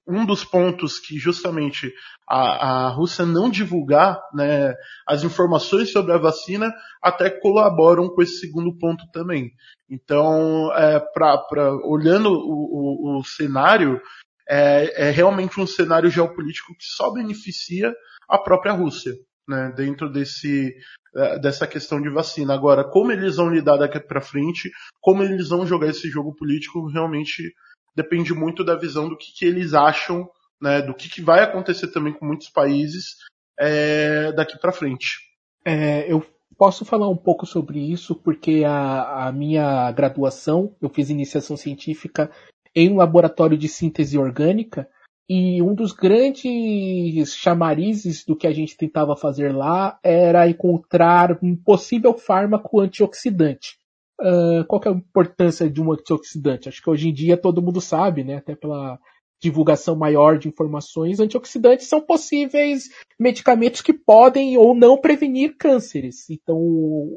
[0.07, 1.93] um dos pontos que justamente
[2.29, 4.75] a, a Rússia não divulgar né,
[5.07, 6.73] as informações sobre a vacina
[7.03, 9.53] até colaboram com esse segundo ponto também.
[9.89, 14.01] Então, é, pra, pra, olhando o, o, o cenário,
[14.49, 17.95] é, é, realmente um cenário geopolítico que só beneficia
[18.29, 19.13] a própria Rússia.
[19.47, 20.75] né, dentro desse
[21.17, 22.55] é, dessa questão de vacina.
[22.55, 24.71] Agora, como eles vão lidar daqui para frente,
[25.01, 27.55] como eles vão jogar esse jogo político, realmente
[27.95, 30.29] depende muito da visão do que, que eles acham,
[30.61, 33.17] né, do que, que vai acontecer também com muitos países
[33.59, 35.19] é, daqui para frente.
[35.65, 36.25] É, eu
[36.57, 42.31] posso falar um pouco sobre isso porque a, a minha graduação, eu fiz iniciação científica
[42.75, 44.89] em um laboratório de síntese orgânica
[45.29, 51.57] e um dos grandes chamarizes do que a gente tentava fazer lá era encontrar um
[51.57, 53.79] possível fármaco antioxidante.
[54.21, 56.69] Uh, qual é a importância de um antioxidante?
[56.69, 58.37] Acho que hoje em dia todo mundo sabe, né?
[58.37, 58.99] Até pela
[59.43, 62.89] divulgação maior de informações, antioxidantes são possíveis
[63.21, 66.31] medicamentos que podem ou não prevenir cânceres.
[66.31, 66.59] Então,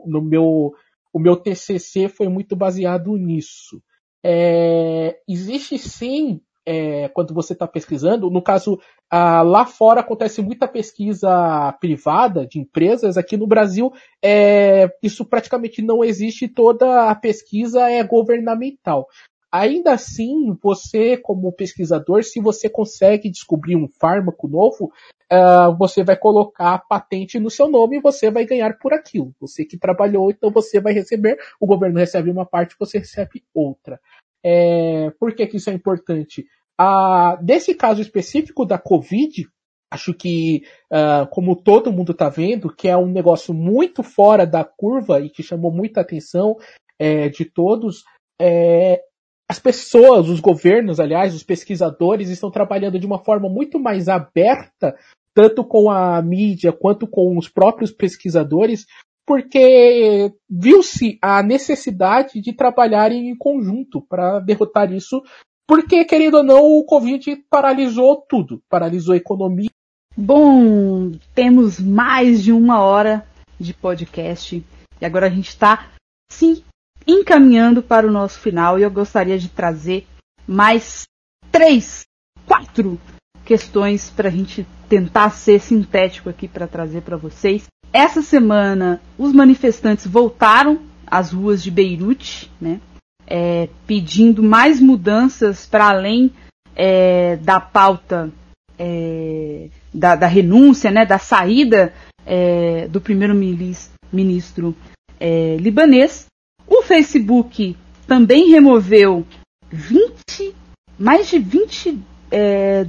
[0.05, 0.73] no meu,
[1.13, 3.81] o meu TCC foi muito baseado nisso.
[4.23, 8.29] É, existe sim é, quando você está pesquisando.
[8.29, 8.77] No caso,
[9.09, 13.15] ah, lá fora acontece muita pesquisa privada de empresas.
[13.17, 16.49] Aqui no Brasil, é, isso praticamente não existe.
[16.49, 19.07] Toda a pesquisa é governamental.
[19.49, 24.91] Ainda assim, você, como pesquisador, se você consegue descobrir um fármaco novo,
[25.31, 29.33] uh, você vai colocar a patente no seu nome e você vai ganhar por aquilo.
[29.39, 33.97] Você que trabalhou, então você vai receber, o governo recebe uma parte, você recebe outra.
[34.43, 36.45] É, por que, que isso é importante?
[36.77, 39.47] Ah, desse caso específico da Covid,
[39.91, 44.63] acho que, uh, como todo mundo está vendo, que é um negócio muito fora da
[44.63, 46.55] curva e que chamou muita atenção
[46.99, 48.03] é, de todos,
[48.39, 49.01] é,
[49.49, 54.95] as pessoas, os governos, aliás, os pesquisadores estão trabalhando de uma forma muito mais aberta,
[55.33, 58.85] tanto com a mídia quanto com os próprios pesquisadores,
[59.25, 65.21] porque viu-se a necessidade de trabalhar em conjunto para derrotar isso
[65.67, 68.61] porque, querendo ou não, o Covid paralisou tudo.
[68.69, 69.69] Paralisou a economia.
[70.15, 73.27] Bom, temos mais de uma hora
[73.59, 74.63] de podcast.
[74.99, 75.89] E agora a gente está
[76.31, 76.63] se
[77.05, 78.79] encaminhando para o nosso final.
[78.79, 80.07] E eu gostaria de trazer
[80.47, 81.03] mais
[81.51, 82.05] três,
[82.45, 82.99] quatro
[83.43, 87.65] questões para a gente tentar ser sintético aqui para trazer para vocês.
[87.91, 92.79] Essa semana, os manifestantes voltaram às ruas de Beirute, né?
[93.27, 96.31] É, pedindo mais mudanças para além
[96.75, 98.31] é, da pauta
[98.79, 101.93] é, da, da, renúncia, né, da saída
[102.25, 104.75] é, do primeiro-ministro
[105.19, 106.27] é, libanês.
[106.65, 107.75] O Facebook
[108.07, 109.25] também removeu
[109.69, 110.55] 20,
[110.97, 112.01] mais de 22
[112.31, 112.85] é,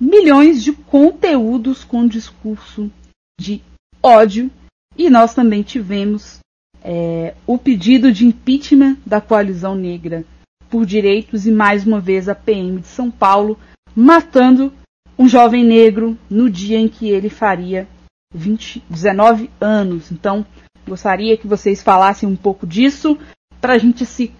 [0.00, 2.90] milhões de conteúdos com discurso
[3.38, 3.62] de
[4.02, 4.50] ódio.
[4.96, 6.40] E nós também tivemos
[6.82, 10.24] é, o pedido de impeachment da coalizão negra
[10.68, 13.58] por direitos e mais uma vez a PM de São Paulo
[13.94, 14.72] matando
[15.18, 17.88] um jovem negro no dia em que ele faria
[18.32, 20.12] 20, 19 anos.
[20.12, 20.46] Então,
[20.86, 23.18] gostaria que vocês falassem um pouco disso
[23.60, 24.32] para a gente se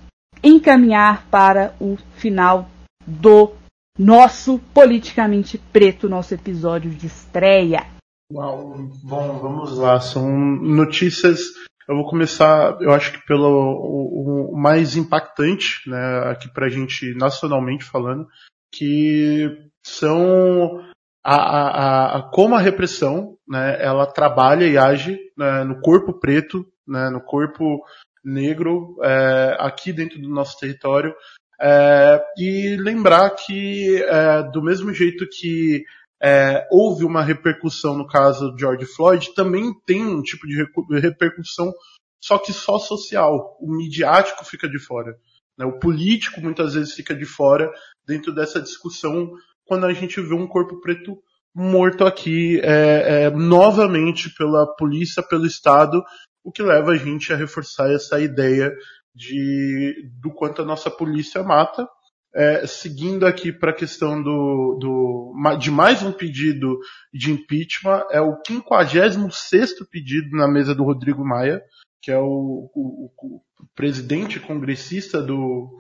[0.43, 2.69] encaminhar para o final
[3.05, 3.53] do
[3.99, 7.87] nosso politicamente preto, nosso episódio de estreia.
[8.33, 9.99] Uau, bom, vamos lá.
[10.01, 11.41] São notícias
[11.89, 17.15] eu vou começar, eu acho que pelo o, o mais impactante, né, aqui pra gente
[17.15, 18.29] nacionalmente falando,
[18.71, 19.49] que
[19.83, 20.85] são
[21.25, 26.67] a, a, a, como a repressão, né, ela trabalha e age né, no corpo preto,
[26.87, 27.83] né, no corpo
[28.23, 31.15] negro, é, aqui dentro do nosso território,
[31.59, 35.85] é, e lembrar que é, do mesmo jeito que
[36.23, 40.67] é, houve uma repercussão no caso de George Floyd, também tem um tipo de
[41.01, 41.73] repercussão,
[42.21, 43.57] só que só social.
[43.61, 45.17] O midiático fica de fora.
[45.57, 45.65] Né?
[45.65, 47.71] O político muitas vezes fica de fora
[48.07, 49.31] dentro dessa discussão
[49.65, 51.19] quando a gente vê um corpo preto
[51.55, 56.03] morto aqui é, é, novamente pela polícia, pelo Estado,
[56.45, 58.73] o que leva a gente a reforçar essa ideia
[59.15, 61.89] de do quanto a nossa polícia mata
[62.35, 66.79] é, seguindo aqui para a questão do, do, de mais um pedido
[67.13, 71.63] de impeachment, é o 56 pedido na mesa do Rodrigo Maia,
[72.03, 73.43] que é o, o, o
[73.75, 75.79] presidente congressista do,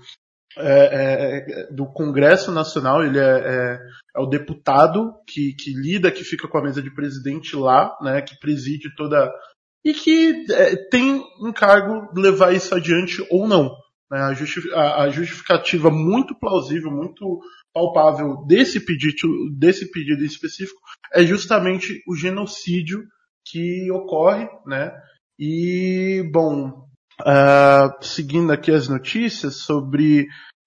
[0.56, 3.78] é, é, do Congresso Nacional, ele é, é,
[4.16, 8.20] é, o deputado que, que lida, que fica com a mesa de presidente lá, né,
[8.22, 9.30] que preside toda.
[9.84, 13.72] e que é, tem encargo de levar isso adiante ou não.
[14.10, 17.40] Né, a, justi a, justificativa muito plausível, muito
[17.74, 20.80] palpável desse pedido, desse pedido específico
[21.12, 23.04] é justamente o genocídio
[23.46, 24.92] que ocorre, né?
[25.38, 26.86] E, bom,
[27.20, 30.26] uh, seguindo aqui as notícias sobre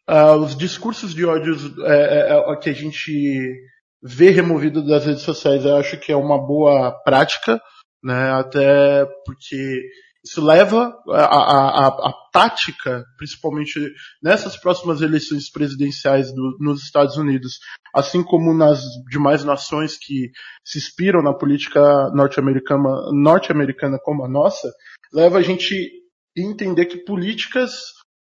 [0.10, 3.54] uh, os discursos de ódio uh, que a gente
[4.02, 5.66] ver removido das redes sociais.
[5.66, 7.60] Eu acho que é uma boa prática,
[8.04, 8.32] né?
[8.32, 9.82] Até porque
[10.24, 13.80] isso leva a, a, a, a tática, principalmente
[14.22, 17.60] nessas próximas eleições presidenciais do, nos Estados Unidos,
[17.94, 20.32] assim como nas demais nações que
[20.64, 21.82] se inspiram na política
[22.14, 24.72] norte-americana, norte-americana como a nossa,
[25.12, 25.90] leva a gente
[26.38, 27.82] entender que políticas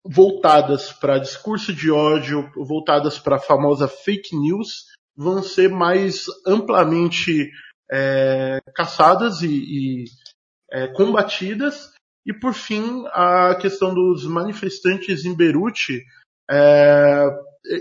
[0.04, 4.86] voltadas para discurso de ódio, voltadas para a famosa fake news,
[5.16, 7.52] vão ser mais amplamente
[7.92, 10.06] é, caçadas e, e
[10.72, 11.91] é, combatidas.
[12.26, 16.03] E por fim, a questão dos manifestantes em Beirute,
[16.49, 17.26] é,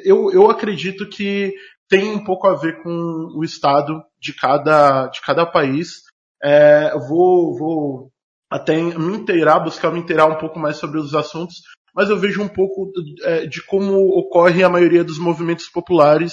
[0.05, 1.55] eu, eu acredito que
[1.89, 2.91] tem um pouco a ver com
[3.37, 6.05] o estado de cada, de cada país.
[6.43, 8.11] É, vou, vou
[8.51, 11.57] até me inteirar, buscar me inteirar um pouco mais sobre os assuntos,
[11.95, 12.91] mas eu vejo um pouco
[13.25, 16.33] é, de como ocorre a maioria dos movimentos populares,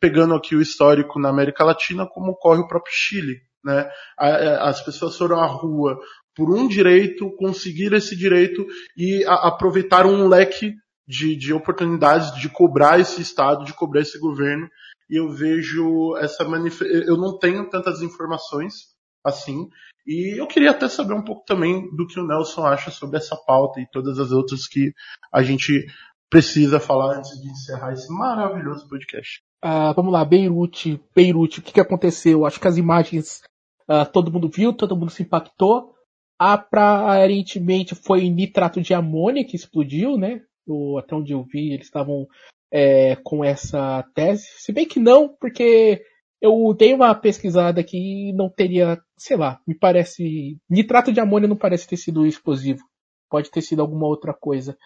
[0.00, 3.40] pegando aqui o histórico na América Latina, como ocorre o próprio Chile.
[3.64, 3.90] Né?
[4.18, 5.98] As pessoas foram à rua
[6.34, 10.74] por um direito, conseguir esse direito e a, aproveitar um leque
[11.06, 14.68] de, de oportunidades de cobrar esse Estado, de cobrar esse governo.
[15.08, 17.02] E eu vejo essa manifestação.
[17.02, 18.94] Eu não tenho tantas informações
[19.24, 19.68] assim.
[20.06, 23.36] E eu queria até saber um pouco também do que o Nelson acha sobre essa
[23.36, 24.92] pauta e todas as outras que
[25.32, 25.86] a gente
[26.30, 29.42] precisa falar antes de encerrar esse maravilhoso podcast.
[29.62, 32.46] Uh, vamos lá, Beirute, Beirute, o que, que aconteceu?
[32.46, 33.42] Acho que as imagens
[33.90, 35.94] uh, todo mundo viu, todo mundo se impactou.
[36.38, 40.40] Aparentemente foi nitrato de amônia que explodiu, né?
[40.66, 42.26] O, até onde eu vi, eles estavam
[42.72, 44.46] é, com essa tese.
[44.58, 46.02] Se bem que não, porque
[46.40, 50.56] eu dei uma pesquisada que não teria, sei lá, me parece.
[50.68, 52.82] Nitrato de amônia não parece ter sido explosivo.
[53.28, 54.78] Pode ter sido alguma outra coisa.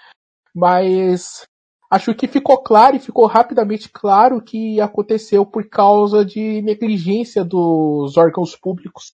[0.55, 1.46] Mas
[1.95, 8.16] acho que ficou claro e ficou rapidamente claro que aconteceu por causa de negligência dos
[8.16, 9.12] órgãos públicos.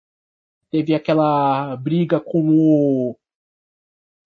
[0.70, 3.16] Teve aquela briga com o,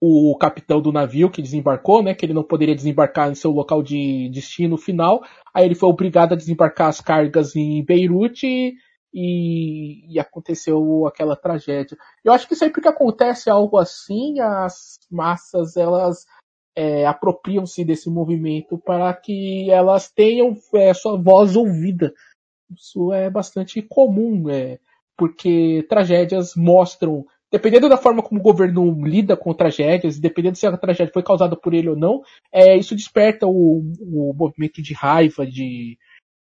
[0.00, 3.84] o capitão do navio que desembarcou, né, que ele não poderia desembarcar em seu local
[3.84, 5.22] de destino final.
[5.54, 8.74] Aí ele foi obrigado a desembarcar as cargas em Beirute
[9.14, 11.96] e, e, aconteceu aquela tragédia.
[12.24, 16.26] Eu acho que sempre que acontece algo assim, as massas elas
[16.80, 22.14] é, apropriam-se desse movimento para que elas tenham é, sua voz ouvida.
[22.74, 24.78] Isso é bastante comum, é,
[25.14, 30.74] porque tragédias mostram, dependendo da forma como o governo lida com tragédias, dependendo se a
[30.74, 35.46] tragédia foi causada por ele ou não, é, isso desperta o, o movimento de raiva,
[35.46, 35.98] de,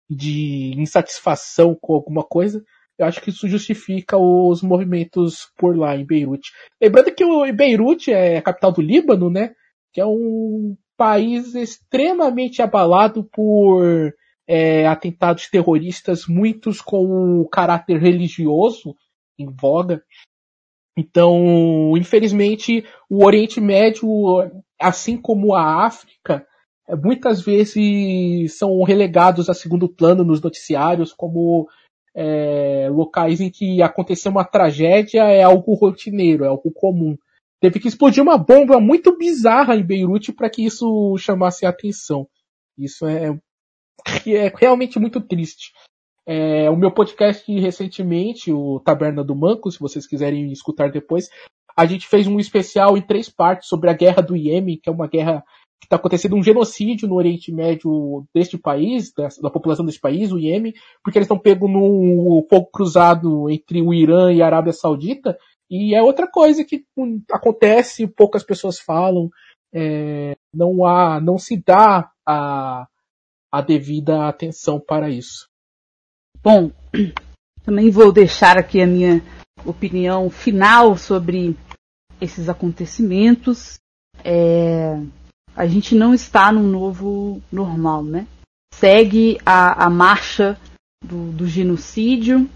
[0.10, 2.64] de insatisfação com alguma coisa.
[2.98, 6.52] Eu acho que isso justifica os movimentos por lá em Beirute.
[6.82, 9.56] Lembrando que o Beirute é a capital do Líbano, né?
[9.92, 14.14] Que é um país extremamente abalado por
[14.48, 18.96] é, atentados terroristas, muitos com caráter religioso
[19.38, 20.04] em voga.
[20.98, 24.08] Então, infelizmente, o Oriente Médio,
[24.80, 26.46] assim como a África,
[26.88, 31.68] é, muitas vezes são relegados a segundo plano nos noticiários como
[32.14, 37.18] é, locais em que acontecer uma tragédia é algo rotineiro, é algo comum.
[37.62, 42.28] Teve que explodir uma bomba muito bizarra em Beirute para que isso chamasse a atenção.
[42.76, 43.40] Isso é,
[44.28, 45.72] é realmente muito triste.
[46.26, 51.30] É, o meu podcast recentemente, o Taberna do Manco, se vocês quiserem escutar depois,
[51.78, 54.92] a gente fez um especial em três partes sobre a guerra do Iêmen, que é
[54.92, 55.44] uma guerra
[55.80, 60.32] que está acontecendo um genocídio no Oriente Médio deste país, da, da população desse país,
[60.32, 64.74] o Iêmen, porque eles estão pegos no fogo cruzado entre o Irã e a Arábia
[64.74, 65.38] Saudita,
[65.72, 66.86] e é outra coisa que
[67.32, 69.30] acontece, poucas pessoas falam,
[69.74, 72.86] é, não há, não se dá a,
[73.50, 75.48] a devida atenção para isso.
[76.44, 76.72] Bom,
[77.64, 79.24] também vou deixar aqui a minha
[79.66, 81.56] opinião final sobre
[82.20, 83.80] esses acontecimentos.
[84.26, 85.00] É,
[85.56, 88.28] a gente não está num novo normal, né?
[88.74, 90.60] Segue a, a marcha
[91.02, 92.50] do, do genocídio,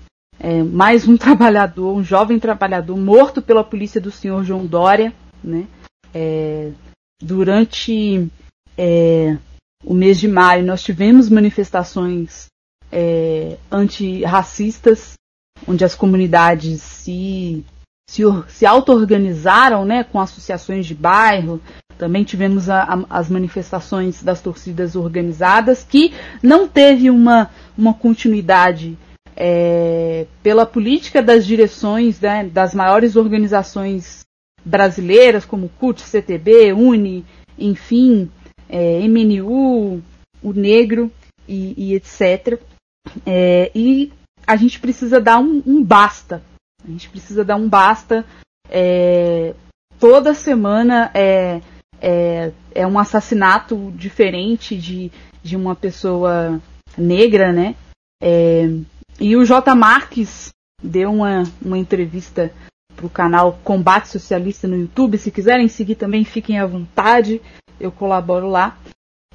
[0.46, 5.12] é, mais um trabalhador, um jovem trabalhador morto pela polícia do senhor João Dória,
[5.44, 5.66] né?
[6.14, 6.72] É,
[7.20, 8.30] durante
[8.78, 9.38] é,
[9.84, 12.46] o mês de maio nós tivemos manifestações
[12.92, 15.14] é, antirracistas,
[15.68, 17.66] onde as comunidades se,
[18.08, 21.60] se, se auto-organizaram né, com associações de bairro.
[21.98, 28.96] Também tivemos a, a, as manifestações das torcidas organizadas, que não teve uma, uma continuidade
[29.36, 34.22] é, pela política das direções né, das maiores organizações
[34.64, 37.26] brasileiras, como CUT, CTB, UNE,
[37.58, 38.30] enfim,
[38.70, 40.02] é, MNU,
[40.42, 41.12] o Negro
[41.48, 42.60] e, e etc.
[43.26, 44.12] É, e
[44.48, 46.42] a gente precisa dar um, um, basta.
[46.84, 48.26] A gente precisa dar um basta.
[48.70, 49.54] É,
[50.00, 51.62] toda semana é,
[52.02, 55.12] é, é, um assassinato diferente de,
[55.44, 56.62] de uma pessoa
[56.98, 57.76] negra, né?
[58.22, 58.68] É,
[59.20, 59.74] e o J.
[59.74, 60.50] Marques
[60.82, 62.52] deu uma, uma entrevista
[62.96, 65.18] para o canal Combate Socialista no YouTube.
[65.18, 67.42] Se quiserem seguir também, fiquem à vontade,
[67.80, 68.78] eu colaboro lá.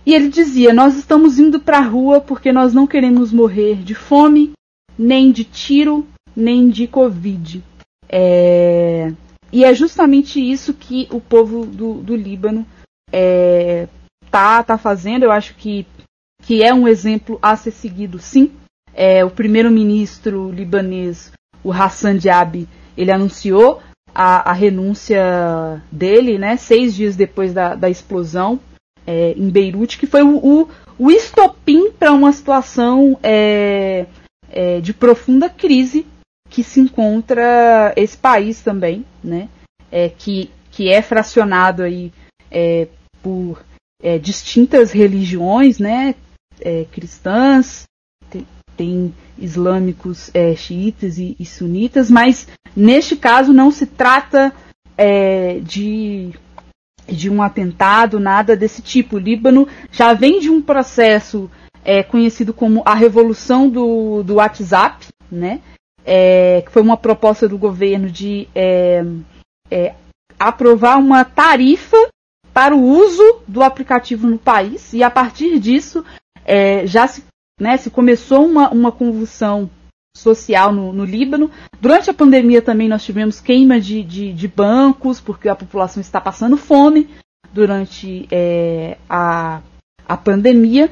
[0.04, 3.94] E ele dizia: Nós estamos indo para a rua porque nós não queremos morrer de
[3.94, 4.52] fome,
[4.98, 7.62] nem de tiro, nem de Covid.
[8.08, 9.12] É...
[9.52, 12.64] E é justamente isso que o povo do, do Líbano
[13.12, 13.88] é,
[14.30, 15.24] tá, tá fazendo.
[15.24, 15.84] Eu acho que,
[16.42, 18.52] que é um exemplo a ser seguido, sim.
[18.94, 21.32] É, o primeiro-ministro libanês,
[21.62, 23.80] o Hassan Diab, ele anunciou
[24.14, 28.60] a, a, renúncia dele, né, seis dias depois da, da explosão
[29.06, 30.68] é, em Beirute, que foi o, o,
[30.98, 34.06] o estopim para uma situação é,
[34.50, 36.06] é, de profunda crise
[36.48, 39.48] que se encontra esse país também, né,
[39.90, 42.12] é, que, que é fracionado aí
[42.50, 42.88] é,
[43.22, 43.62] por
[44.02, 46.14] é, distintas religiões, né,
[46.92, 47.84] cristãs,
[48.80, 54.54] tem, islâmicos é, xiitas e, e, sunitas, mas neste caso não se trata
[54.96, 56.30] é, de,
[57.06, 59.16] de um atentado, nada desse tipo.
[59.16, 61.50] O Líbano já vem de um processo
[61.84, 65.60] é, conhecido como a Revolução do, do WhatsApp, né?
[66.02, 69.04] É, que foi uma proposta do governo de é,
[69.70, 69.94] é,
[70.38, 71.98] aprovar uma tarifa
[72.54, 76.02] para o uso do aplicativo no país, e a partir disso
[76.86, 77.22] já se
[77.60, 79.70] né, se começou uma, uma convulsão
[80.16, 81.50] social no, no, Líbano.
[81.80, 86.20] Durante a pandemia também nós tivemos queima de, de, de bancos, porque a população está
[86.20, 87.08] passando fome
[87.52, 89.60] durante é, a,
[90.08, 90.90] a pandemia.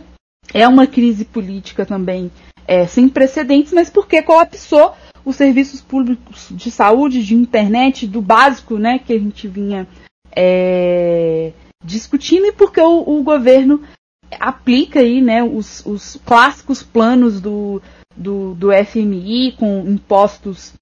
[0.53, 2.31] É uma crise política também
[2.67, 4.95] é, sem precedentes, mas porque colapsou
[5.25, 9.87] os serviços públicos de saúde, de internet, do básico né, que a gente vinha
[10.35, 11.53] é,
[11.85, 13.83] discutindo, e porque o, o governo
[14.39, 17.81] aplica aí, né, os, os clássicos planos do,
[18.17, 20.73] do, do FMI com impostos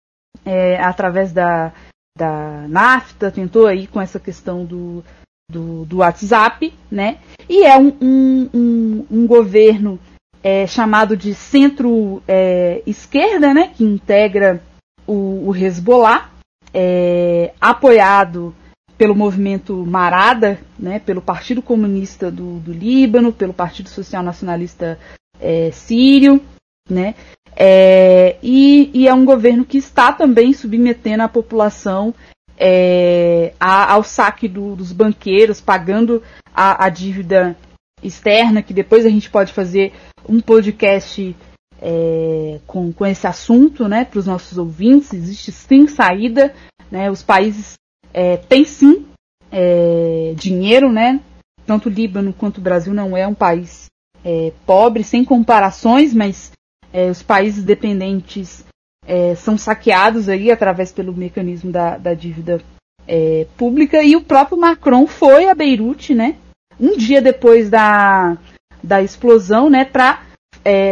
[0.45, 1.73] é, através da,
[2.17, 5.05] da NAFTA, tentou aí com essa questão do,
[5.51, 7.19] do, do WhatsApp, né?
[7.49, 9.99] E é um, um, um, um governo
[10.43, 13.73] é, chamado de centro-esquerda, é, né?
[13.75, 14.63] Que integra
[15.07, 16.31] o, o Hezbollah,
[16.73, 18.55] é, apoiado
[18.97, 24.99] pelo movimento Marada, né, pelo Partido Comunista do, do Líbano, pelo Partido Social Nacionalista
[25.41, 26.41] é, Sírio,
[26.89, 27.15] né,
[27.55, 32.15] é, e, e, é um governo que está também submetendo a população
[32.59, 36.23] é, a, ao saque do, dos banqueiros, pagando
[36.55, 37.57] a, a, dívida
[38.03, 39.93] externa, que depois a gente pode fazer
[40.29, 41.35] um podcast
[41.81, 45.15] é, com, com esse assunto né, para os nossos ouvintes.
[45.15, 46.55] Existe sim saída,
[46.91, 47.75] né, os países
[48.17, 49.05] é, tem sim
[49.53, 51.21] é, dinheiro, né?
[51.67, 53.87] Tanto o Líbano quanto o Brasil não é um país
[54.25, 56.51] é, pobre, sem comparações, mas
[56.91, 58.65] é, os países dependentes
[59.07, 62.63] é, são saqueados aí através pelo mecanismo da, da dívida
[63.07, 64.03] é, pública.
[64.03, 66.37] E o próprio Macron foi a Beirute, né?
[66.81, 68.39] Um dia depois da,
[68.83, 69.85] da explosão, né?
[69.85, 70.25] Para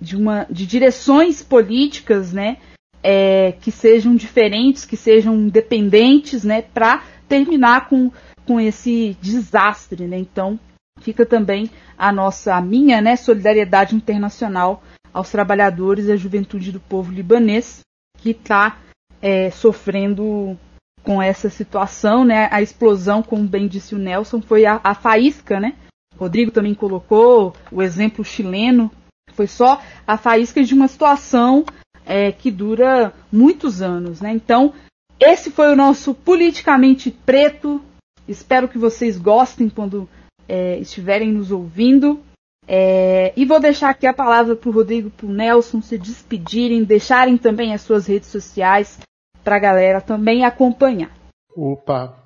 [0.00, 2.56] de uma de direções políticas, né,
[3.02, 8.10] é, que sejam diferentes, que sejam independentes, né, para terminar com
[8.44, 10.18] com esse desastre, né?
[10.18, 10.58] Então
[11.02, 16.80] fica também a nossa, a minha, né, solidariedade internacional aos trabalhadores e à juventude do
[16.80, 17.80] povo libanês
[18.18, 18.78] que está
[19.20, 20.58] é, sofrendo
[21.02, 22.48] com essa situação, né?
[22.50, 25.74] A explosão, como bem disse o Nelson, foi a, a faísca, né?
[26.16, 28.90] Rodrigo também colocou o exemplo chileno,
[29.32, 31.64] foi só a faísca de uma situação
[32.06, 34.32] é, que dura muitos anos, né?
[34.32, 34.72] Então,
[35.18, 37.82] esse foi o nosso politicamente preto.
[38.28, 40.08] Espero que vocês gostem quando
[40.48, 42.20] é, estiverem nos ouvindo.
[42.66, 45.98] É, e vou deixar aqui a palavra para o Rodrigo e para o Nelson se
[45.98, 49.00] despedirem, deixarem também as suas redes sociais
[49.42, 51.10] para a galera também acompanhar.
[51.56, 52.16] Opa,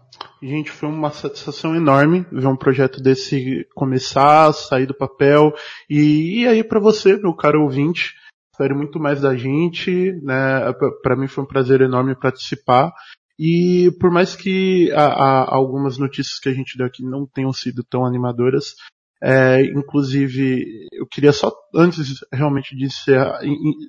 [0.42, 5.52] gente, foi uma satisfação enorme ver um projeto desse começar, sair do papel
[5.88, 8.14] e, e aí para você, meu caro ouvinte,
[8.52, 10.72] espere muito mais da gente, né?
[11.02, 12.92] Para mim foi um prazer enorme participar.
[13.38, 17.52] E por mais que a, a, algumas notícias que a gente deu aqui não tenham
[17.52, 18.74] sido tão animadoras,
[19.22, 23.40] é, inclusive, eu queria só, antes realmente de encerrar,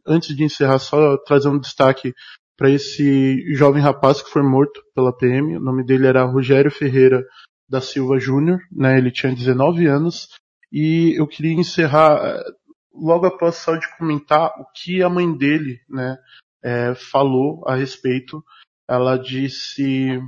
[0.05, 2.13] antes de encerrar, só trazer um destaque
[2.57, 5.57] para esse jovem rapaz que foi morto pela PM.
[5.57, 7.23] O nome dele era Rogério Ferreira
[7.69, 8.97] da Silva Júnior, né?
[8.97, 10.29] Ele tinha 19 anos.
[10.71, 12.43] E eu queria encerrar é,
[12.93, 16.17] logo após só de comentar o que a mãe dele, né,
[16.63, 18.43] é, falou a respeito.
[18.87, 20.19] Ela disse,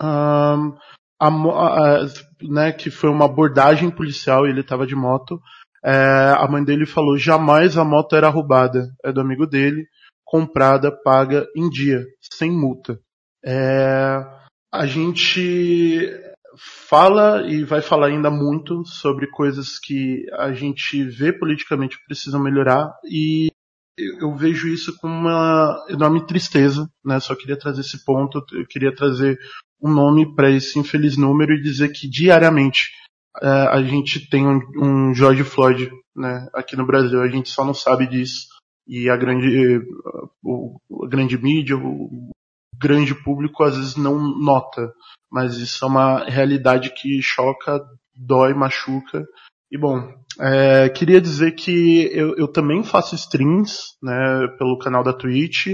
[0.00, 0.76] um,
[1.20, 2.06] a, a,
[2.42, 5.40] né, que foi uma abordagem policial e ele estava de moto.
[5.84, 9.86] É, a mãe dele falou: jamais a moto era roubada, é do amigo dele,
[10.24, 12.98] comprada, paga em dia, sem multa.
[13.44, 14.24] É,
[14.72, 16.10] a gente
[16.88, 22.92] fala e vai falar ainda muito sobre coisas que a gente vê politicamente precisam melhorar
[23.04, 23.48] e
[24.20, 27.20] eu vejo isso com uma enorme tristeza, né?
[27.20, 29.38] Só queria trazer esse ponto, eu queria trazer
[29.82, 32.90] um nome para esse infeliz número e dizer que diariamente
[33.42, 37.22] uh, a gente tem um, um, George Floyd né, aqui no Brasil.
[37.22, 38.46] A gente só não sabe disso.
[38.86, 39.80] E a grande,
[41.04, 42.30] a grande mídia, o
[42.76, 44.92] grande público às vezes não nota.
[45.30, 47.80] Mas isso é uma realidade que choca,
[48.14, 49.24] dói, machuca.
[49.70, 55.12] E bom, é, queria dizer que eu, eu também faço streams né, pelo canal da
[55.12, 55.66] Twitch.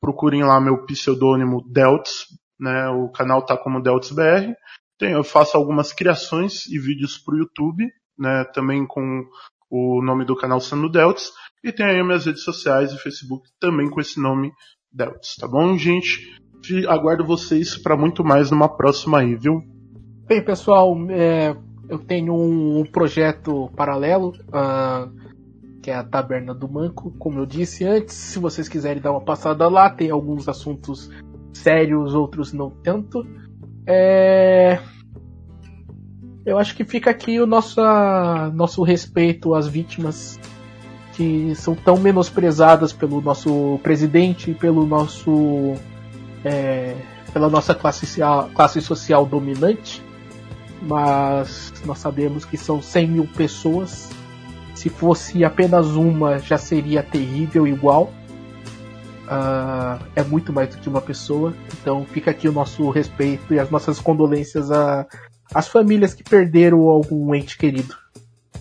[0.00, 2.26] Procurem lá meu pseudônimo Delts,
[2.58, 2.88] né?
[2.88, 4.54] O canal tá como DeltsBR.
[4.98, 7.86] Tem, eu faço algumas criações e vídeos pro YouTube,
[8.18, 8.44] né?
[8.52, 9.24] Também com
[9.70, 11.30] o nome do canal sendo Delts.
[11.62, 14.50] E tem aí minhas redes sociais e Facebook também com esse nome
[14.92, 16.36] Delts, tá bom, gente?
[16.88, 19.62] Aguardo vocês para muito mais numa próxima aí, viu?
[20.26, 21.54] Bem, pessoal, é,
[21.90, 25.10] eu tenho um, projeto paralelo, uh,
[25.82, 28.14] que é a Taberna do Manco, como eu disse antes.
[28.14, 31.10] Se vocês quiserem dar uma passada lá, tem alguns assuntos
[31.52, 33.26] sérios, outros não tanto.
[33.84, 34.78] É...
[36.46, 37.80] Eu acho que fica aqui o nosso,
[38.54, 40.38] nosso respeito às vítimas
[41.14, 45.74] que são tão menosprezadas pelo nosso presidente, pelo nosso
[46.44, 46.96] é,
[47.32, 48.20] pela nossa classe
[48.54, 50.02] classe social dominante,
[50.82, 54.08] mas nós sabemos que são 100 mil pessoas.
[54.74, 58.12] Se fosse apenas uma, já seria terrível igual
[59.30, 61.54] uh, é muito mais do que uma pessoa.
[61.80, 64.68] Então fica aqui o nosso respeito e as nossas condolências
[65.54, 67.94] às famílias que perderam algum ente querido.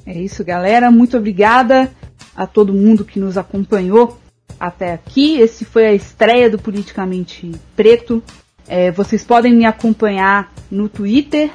[0.06, 0.92] É isso, galera.
[0.92, 1.92] Muito obrigada
[2.36, 4.18] a todo mundo que nos acompanhou
[4.60, 5.40] até aqui.
[5.40, 8.24] Esse foi a estreia do Politicamente Preto.
[8.68, 11.52] É, vocês podem me acompanhar no Twitter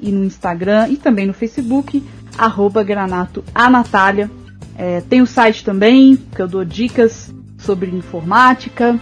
[0.00, 2.02] e no Instagram e também no Facebook,
[2.36, 4.30] arroba Granato a Natália.
[4.76, 8.98] É, tem o site também, que eu dou dicas sobre informática,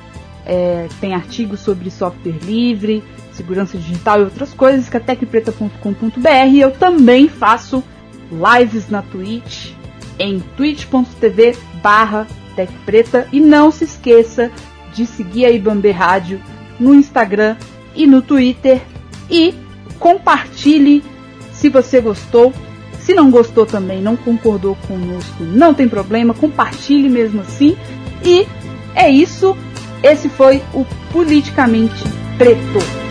[0.46, 3.02] é, tem artigos sobre software livre,
[3.32, 6.56] segurança digital e outras coisas, que é tecpreta.com.br.
[6.56, 7.82] Eu também faço
[8.30, 9.72] lives na Twitch,
[10.18, 13.26] em twitch.tv barra tecpreta.
[13.32, 14.50] E não se esqueça
[14.94, 16.40] de seguir a Ibambe Rádio
[16.78, 17.56] no Instagram
[17.94, 18.80] e no Twitter.
[19.30, 19.54] E
[19.98, 21.02] compartilhe
[21.52, 22.52] se você gostou.
[22.98, 27.76] Se não gostou também, não concordou conosco, não tem problema, compartilhe mesmo assim.
[28.24, 28.46] E
[28.94, 29.56] é isso.
[30.02, 32.02] Esse foi o Politicamente
[32.38, 33.03] Preto.